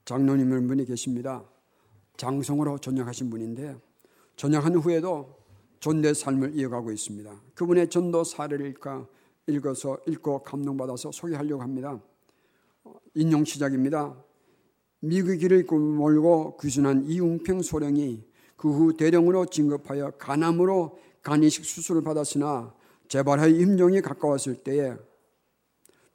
장로님을 0.06 0.68
분이 0.68 0.86
계십니다. 0.86 1.44
장성으로 2.18 2.78
전역하신 2.80 3.30
분인데 3.30 3.76
전역한 4.36 4.76
후에도 4.76 5.38
존대 5.80 6.14
삶을 6.14 6.58
이어가고 6.58 6.92
있습니다. 6.92 7.42
그분의 7.54 7.90
전도 7.90 8.24
사례를 8.24 8.76
읽어, 9.48 9.74
서 9.74 9.98
읽고 10.08 10.44
감동받아서 10.44 11.12
소개하려고 11.12 11.62
합니다. 11.62 12.02
인용 13.14 13.46
시작입니다. 13.46 14.16
미국 15.00 15.36
길을 15.38 15.66
몰고 15.70 16.58
귀순한 16.58 17.06
이웅평 17.06 17.62
소령이 17.62 18.24
그 18.58 18.70
후 18.70 18.98
대령으로 18.98 19.46
진급하여 19.46 20.12
간암으로 20.18 20.98
간이식 21.22 21.64
수술을 21.64 22.02
받았으나 22.02 22.74
재발하여 23.08 23.50
임종이 23.50 24.02
가까웠을 24.02 24.56
때에 24.64 24.96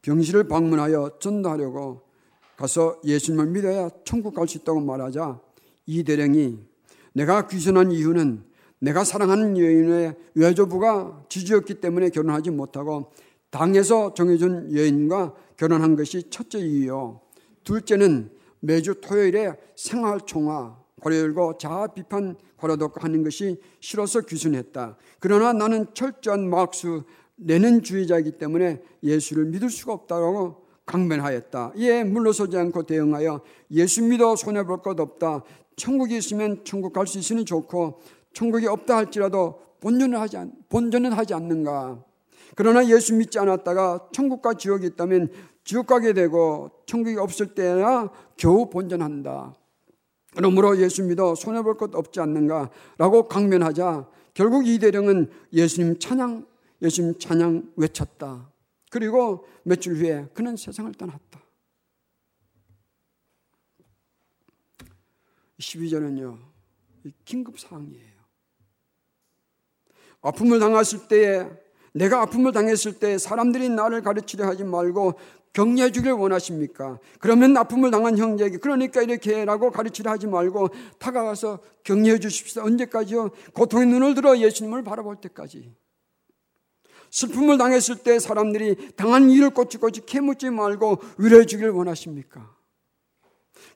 병실을 0.03 0.49
방문하여 0.49 1.19
전도하려고 1.21 2.03
가서 2.57 3.01
예수님을 3.05 3.47
믿어야 3.47 3.88
천국 4.05 4.35
갈 4.35 4.47
수 4.47 4.59
있다고 4.59 4.81
말하자 4.81 5.41
이 5.87 6.05
대령이 6.05 6.59
내가 7.12 7.47
귀순한 7.47 7.93
이유는 7.93 8.45
내가 8.81 9.05
사랑하는 9.05 9.57
여인의 9.57 10.17
외조부가 10.35 11.25
지주였기 11.29 11.75
때문에 11.81 12.11
결혼하지 12.11 12.51
못하고 12.51 13.12
당에서 13.51 14.15
정해준 14.15 14.77
여인과 14.77 15.35
결혼한 15.57 15.95
것이 15.95 16.31
첫째 16.31 16.59
이유요. 16.59 17.21
둘째는 17.65 18.31
매주 18.61 19.01
토요일에 19.01 19.55
생활 19.77 20.21
총화 20.23 20.77
고려 21.01 21.17
열고 21.19 21.59
자아 21.59 21.88
비판 21.88 22.37
고려독 22.57 23.05
하는 23.05 23.23
것이 23.23 23.61
싫어서 23.81 24.23
귀순했다. 24.23 24.97
그러나 25.21 25.53
나는 25.53 25.87
철저한 25.95 26.49
마크스 26.49 27.03
내는 27.37 27.83
주의자이기 27.83 28.33
때문에 28.33 28.83
예수를 29.03 29.47
믿을 29.47 29.71
수가 29.71 29.92
없다고 29.92 30.62
강변하였다. 30.87 31.73
이에 31.77 32.05
물러서지 32.05 32.57
않고 32.57 32.85
대응하여 32.85 33.40
예수 33.71 34.03
믿어 34.03 34.37
손해볼 34.37 34.83
것 34.83 34.99
없다. 34.99 35.42
천국이 35.77 36.16
있으면 36.16 36.64
천국 36.64 36.92
갈 36.92 37.07
수 37.07 37.18
있으니 37.18 37.45
좋고 37.45 38.01
천국이 38.33 38.66
없다 38.66 38.97
할지라도 38.97 39.61
본전은 39.81 40.18
하지, 40.18 40.37
않, 40.37 40.53
본전은 40.68 41.12
하지 41.12 41.35
않는가. 41.35 42.05
그러나 42.55 42.87
예수 42.87 43.14
믿지 43.14 43.38
않았다가 43.38 44.09
천국과 44.12 44.55
지옥이 44.55 44.87
있다면 44.88 45.31
지옥 45.64 45.87
가게 45.87 46.12
되고 46.12 46.71
천국이 46.87 47.16
없을 47.16 47.55
때야 47.55 48.11
겨우 48.37 48.68
본전한다. 48.68 49.55
그러므로 50.37 50.79
예수 50.79 51.03
믿어 51.03 51.35
손해볼 51.35 51.77
것 51.77 51.95
없지 51.95 52.21
않는가 52.21 52.71
라고 52.99 53.29
강변하자 53.29 54.09
결국 54.35 54.66
이대령은 54.66 55.31
예수님 55.53 55.99
찬양, 55.99 56.47
예수님 56.83 57.18
찬양 57.18 57.73
외쳤다. 57.77 58.51
그리고 58.90 59.47
며칠 59.62 59.95
후에 59.95 60.29
그는 60.35 60.57
세상을 60.57 60.92
떠났다. 60.92 61.40
12절은요, 65.59 66.38
긴급 67.25 67.59
사항이에요. 67.59 68.12
아픔을 70.21 70.59
당했을 70.59 71.09
때에, 71.09 71.49
내가 71.95 72.21
아픔을 72.23 72.53
당했을 72.53 72.99
때 72.99 73.16
사람들이 73.16 73.68
나를 73.68 74.03
가르치려 74.03 74.47
하지 74.47 74.64
말고 74.64 75.14
격려해 75.53 75.92
주길 75.92 76.12
원하십니까? 76.12 76.99
그러면 77.21 77.57
아픔을 77.57 77.90
당한 77.90 78.16
형제에게 78.16 78.57
그러니까 78.57 79.03
이렇게 79.03 79.40
해라고 79.40 79.71
가르치려 79.71 80.11
하지 80.11 80.27
말고 80.27 80.68
다가가서 80.99 81.61
격려해 81.85 82.18
주십시오. 82.18 82.62
언제까지요? 82.62 83.31
고통의 83.53 83.87
눈을 83.88 84.14
들어 84.14 84.37
예수님을 84.38 84.83
바라볼 84.83 85.16
때까지. 85.21 85.75
슬픔을 87.12 87.59
당했을 87.59 87.96
때 87.96 88.18
사람들이 88.18 88.94
당한 88.96 89.31
일을 89.31 89.51
꼬치꼬치 89.51 90.07
캐묻지 90.07 90.51
말고 90.51 90.98
위로해 91.18 91.44
주길 91.44 91.68
원하십니까? 91.68 92.57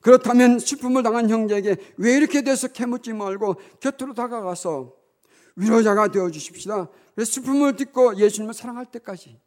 그렇다면 0.01 0.59
슬픔을 0.59 1.03
당한 1.03 1.29
형제에게 1.29 1.77
왜 1.97 2.17
이렇게 2.17 2.41
돼서 2.41 2.67
캐묻지 2.67 3.13
말고 3.13 3.55
곁으로 3.79 4.13
다가가서 4.13 4.93
위로자가 5.55 6.09
되어 6.09 6.29
주십시다. 6.31 6.89
그래서 7.15 7.31
슬픔을 7.31 7.75
딛고 7.75 8.17
예수님을 8.17 8.53
사랑할 8.53 8.85
때까지. 8.87 9.39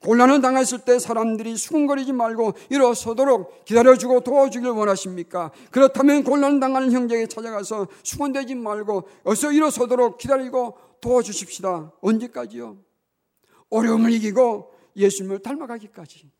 곤란을 0.00 0.42
당했을 0.42 0.80
때 0.80 0.98
사람들이 0.98 1.56
수군거리지 1.56 2.12
말고 2.12 2.52
일어서도록 2.68 3.64
기다려주고 3.64 4.20
도와주길 4.20 4.68
원하십니까? 4.68 5.50
그렇다면 5.70 6.24
곤란 6.24 6.60
당하는 6.60 6.92
형제에게 6.92 7.26
찾아가서 7.26 7.88
수군대지 8.02 8.54
말고 8.54 9.08
어서 9.24 9.50
일어서도록 9.50 10.18
기다리고 10.18 10.76
도와주십시다. 11.04 11.92
언제까지요? 12.00 12.78
어려움을 13.68 14.10
이기고 14.12 14.72
예수님을 14.96 15.40
닮아가기까지. 15.40 16.30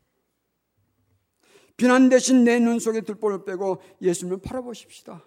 비난 1.77 2.09
대신 2.09 2.43
내 2.43 2.59
눈 2.59 2.79
속에 2.79 3.01
들보를 3.01 3.45
빼고 3.45 3.79
예수님을 4.01 4.39
바라보십시다. 4.41 5.23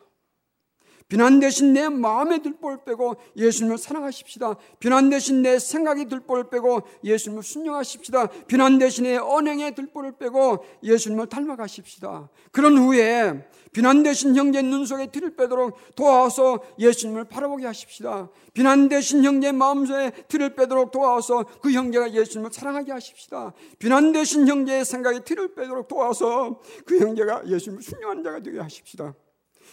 비난 1.06 1.40
대신 1.40 1.72
내 1.72 1.88
마음에 1.88 2.42
들보를 2.42 2.84
빼고 2.84 3.16
예수님을 3.36 3.78
사랑하십시다. 3.78 4.56
비난 4.78 5.08
대신 5.08 5.40
내 5.42 5.58
생각이 5.58 6.06
들보를 6.06 6.50
빼고 6.50 6.82
예수님을 7.04 7.42
순종하십시다. 7.42 8.26
비난 8.46 8.78
대신에 8.78 9.16
언행에 9.16 9.74
들보를 9.74 10.18
빼고 10.18 10.64
예수님을 10.82 11.28
닮아가십시다. 11.28 12.28
그런 12.50 12.76
후에 12.76 13.48
비난 13.72 14.02
대신 14.02 14.34
형제 14.36 14.62
눈 14.62 14.86
속에 14.86 15.06
들을 15.10 15.36
빼도록 15.36 15.94
도와서 15.94 16.60
예수님을 16.78 17.24
바라보게 17.24 17.66
하십시다. 17.66 18.30
비난 18.54 18.88
대신 18.88 19.24
형제 19.24 19.52
마음속에 19.52 20.10
들을 20.28 20.54
빼도록 20.54 20.90
도와서 20.90 21.44
그 21.60 21.72
형제가 21.72 22.12
예수님을 22.12 22.52
사랑하게 22.52 22.92
하십시다. 22.92 23.52
비난 23.78 24.12
대신 24.12 24.48
형제의 24.48 24.84
생각에 24.84 25.20
들을 25.20 25.54
빼도록 25.54 25.88
도와서 25.88 26.60
그 26.84 26.98
형제가 26.98 27.42
예수님을 27.46 27.82
순종하는 27.82 28.22
자가 28.22 28.40
되게 28.40 28.58
하십시다. 28.58 29.14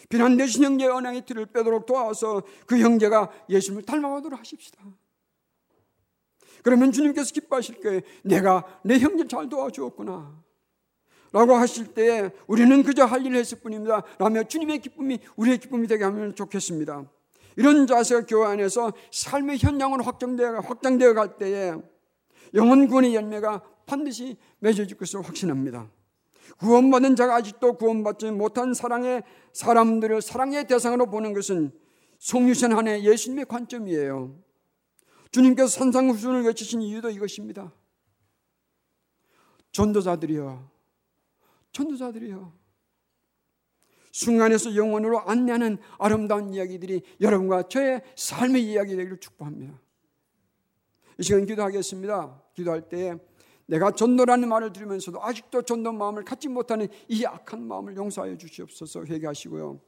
비난되신 0.09 0.63
형제의 0.63 0.91
언행의 0.91 1.25
틀을 1.25 1.47
빼도록 1.47 1.85
도와서 1.85 2.43
그 2.65 2.79
형제가 2.79 3.31
예수님을 3.49 3.83
닮아가도록 3.83 4.39
하십시다. 4.39 4.83
그러면 6.63 6.91
주님께서 6.91 7.31
기뻐하실 7.33 7.81
거예요. 7.81 8.01
내가 8.23 8.79
내 8.83 8.99
형제 8.99 9.27
잘 9.27 9.49
도와주었구나. 9.49 10.44
라고 11.35 11.53
하실 11.53 11.87
때 11.87 12.31
우리는 12.47 12.81
그저 12.81 13.03
할 13.03 13.25
일을 13.25 13.37
했을 13.37 13.59
뿐입니다. 13.59 14.03
라며 14.19 14.43
주님의 14.43 14.79
기쁨이 14.79 15.19
우리의 15.35 15.57
기쁨이 15.57 15.85
되게 15.85 16.05
하면 16.05 16.33
좋겠습니다. 16.33 17.03
이런 17.57 17.85
자세가 17.85 18.25
교회 18.25 18.47
안에서 18.47 18.93
삶의 19.11 19.57
현장으로 19.57 20.01
확정되어, 20.05 20.61
확장되어 20.61 21.13
갈 21.13 21.37
때에 21.37 21.73
구원의 22.53 23.15
열매가 23.15 23.61
반드시 23.85 24.37
맺어질 24.59 24.97
것을 24.97 25.23
확신합니다. 25.23 25.91
구원받은 26.57 27.17
자가 27.17 27.35
아직도 27.35 27.73
구원받지 27.79 28.31
못한 28.31 28.73
사랑의 28.73 29.21
사람들을 29.51 30.21
사랑의 30.21 30.65
대상으로 30.67 31.07
보는 31.07 31.33
것은 31.33 31.73
송유선 32.17 32.71
한해 32.71 33.03
예수님의 33.03 33.43
관점이에요. 33.43 34.33
주님께서 35.31 35.67
산상후순을 35.67 36.43
외치신 36.45 36.81
이유도 36.81 37.09
이것입니다. 37.09 37.73
전도자들이요. 39.73 40.74
전도자들이요. 41.75 42.53
순간에서 44.13 44.75
영원으로 44.77 45.19
안내하는 45.19 45.77
아름다운 45.99 46.53
이야기들이 46.53 47.01
여러분과 47.19 47.63
저의 47.63 48.01
삶의 48.15 48.63
이야기 48.63 48.95
되기를 48.95 49.17
축복합니다. 49.19 49.77
이 51.19 51.23
시간 51.23 51.45
기도하겠습니다. 51.45 52.41
기도할 52.53 52.87
때 52.87 53.17
내가 53.65 53.91
전도라는 53.91 54.47
말을 54.47 54.71
들으면서도 54.71 55.21
아직도 55.21 55.63
전도 55.63 55.91
마음을 55.91 56.23
갖지 56.23 56.47
못하는 56.47 56.87
이 57.09 57.25
악한 57.25 57.67
마음을 57.67 57.97
용서하여 57.97 58.37
주시옵소서 58.37 59.05
회개하시고요. 59.05 59.81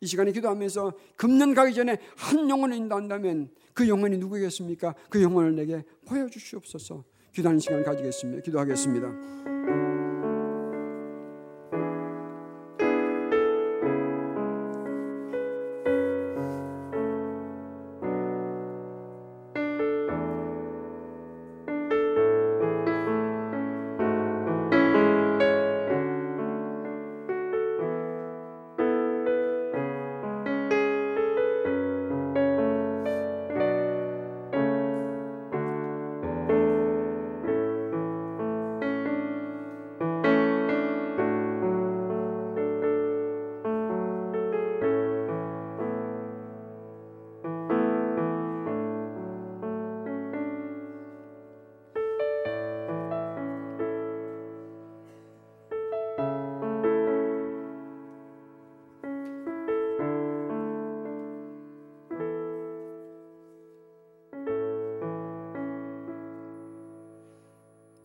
이 0.00 0.06
시간에 0.06 0.32
기도하면서 0.32 0.92
금년 1.16 1.54
가기 1.54 1.74
전에 1.74 1.98
한 2.16 2.48
영혼을 2.48 2.76
인도한다면 2.76 3.50
그 3.74 3.86
영혼이 3.88 4.16
누구겠습니까? 4.18 4.94
그 5.10 5.22
영혼을 5.22 5.54
내게 5.54 5.84
보여주시옵소서. 6.06 7.04
기도하는 7.32 7.60
시간 7.60 7.82
가지겠습니다. 7.82 8.42
기도하겠습니다. 8.42 9.55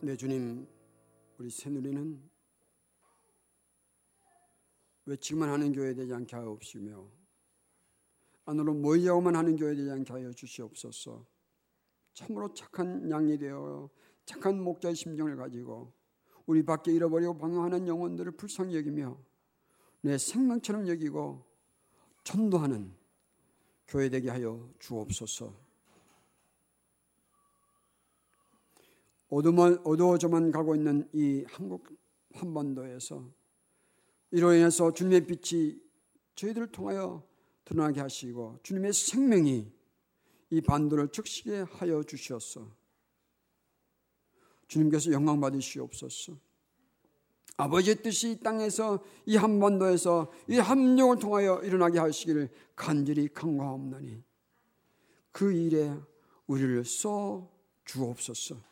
네, 0.04 0.16
주님, 0.16 0.66
우리 1.38 1.48
새누리는 1.48 2.20
외치기만 5.04 5.48
하는 5.48 5.70
교회 5.70 5.94
되지 5.94 6.12
않게 6.12 6.34
하옵시며 6.34 7.08
안으로 8.46 8.74
모이자고만 8.74 9.36
하는 9.36 9.54
교회 9.54 9.76
되지 9.76 9.88
않게 9.88 10.12
하여 10.12 10.32
주시옵소서. 10.32 11.24
참으로 12.14 12.52
착한 12.52 13.08
양이 13.12 13.38
되어 13.38 13.88
착한 14.24 14.60
목자의 14.60 14.96
심정을 14.96 15.36
가지고 15.36 15.92
우리 16.46 16.64
밖에 16.64 16.90
잃어버리고 16.90 17.38
방황하는 17.38 17.86
영혼들을 17.86 18.32
불쌍히 18.32 18.74
여기며 18.74 19.16
내 20.00 20.18
생명처럼 20.18 20.88
여기고 20.88 21.46
전도하는 22.24 22.92
교회 23.86 24.08
되게 24.08 24.30
하여 24.30 24.68
주옵소서. 24.80 25.71
어두워져만 29.32 30.50
가고 30.50 30.74
있는 30.74 31.08
이 31.14 31.44
한국 31.48 31.88
한반도에서 32.34 33.30
이로 34.30 34.52
인해서 34.52 34.92
주님의 34.92 35.26
빛이 35.26 35.78
저희들을 36.34 36.72
통하여 36.72 37.26
드러나게 37.64 38.00
하시고 38.00 38.58
주님의 38.62 38.92
생명이 38.92 39.72
이 40.50 40.60
반도를 40.60 41.08
적시게 41.08 41.60
하여 41.60 42.02
주시었소. 42.02 42.70
주님께서 44.68 45.12
영광 45.12 45.40
받으시옵소서. 45.40 46.36
아버지의 47.56 48.02
뜻이 48.02 48.32
이 48.32 48.40
땅에서 48.40 49.02
이 49.26 49.36
한반도에서 49.36 50.30
이 50.48 50.58
함령을 50.58 51.18
통하여 51.18 51.60
일어나게 51.62 51.98
하시기를 51.98 52.50
간절히 52.74 53.28
간과하옵나니 53.28 54.22
그 55.30 55.52
일에 55.52 55.94
우리를 56.46 56.84
써 56.84 57.50
주옵소서. 57.84 58.71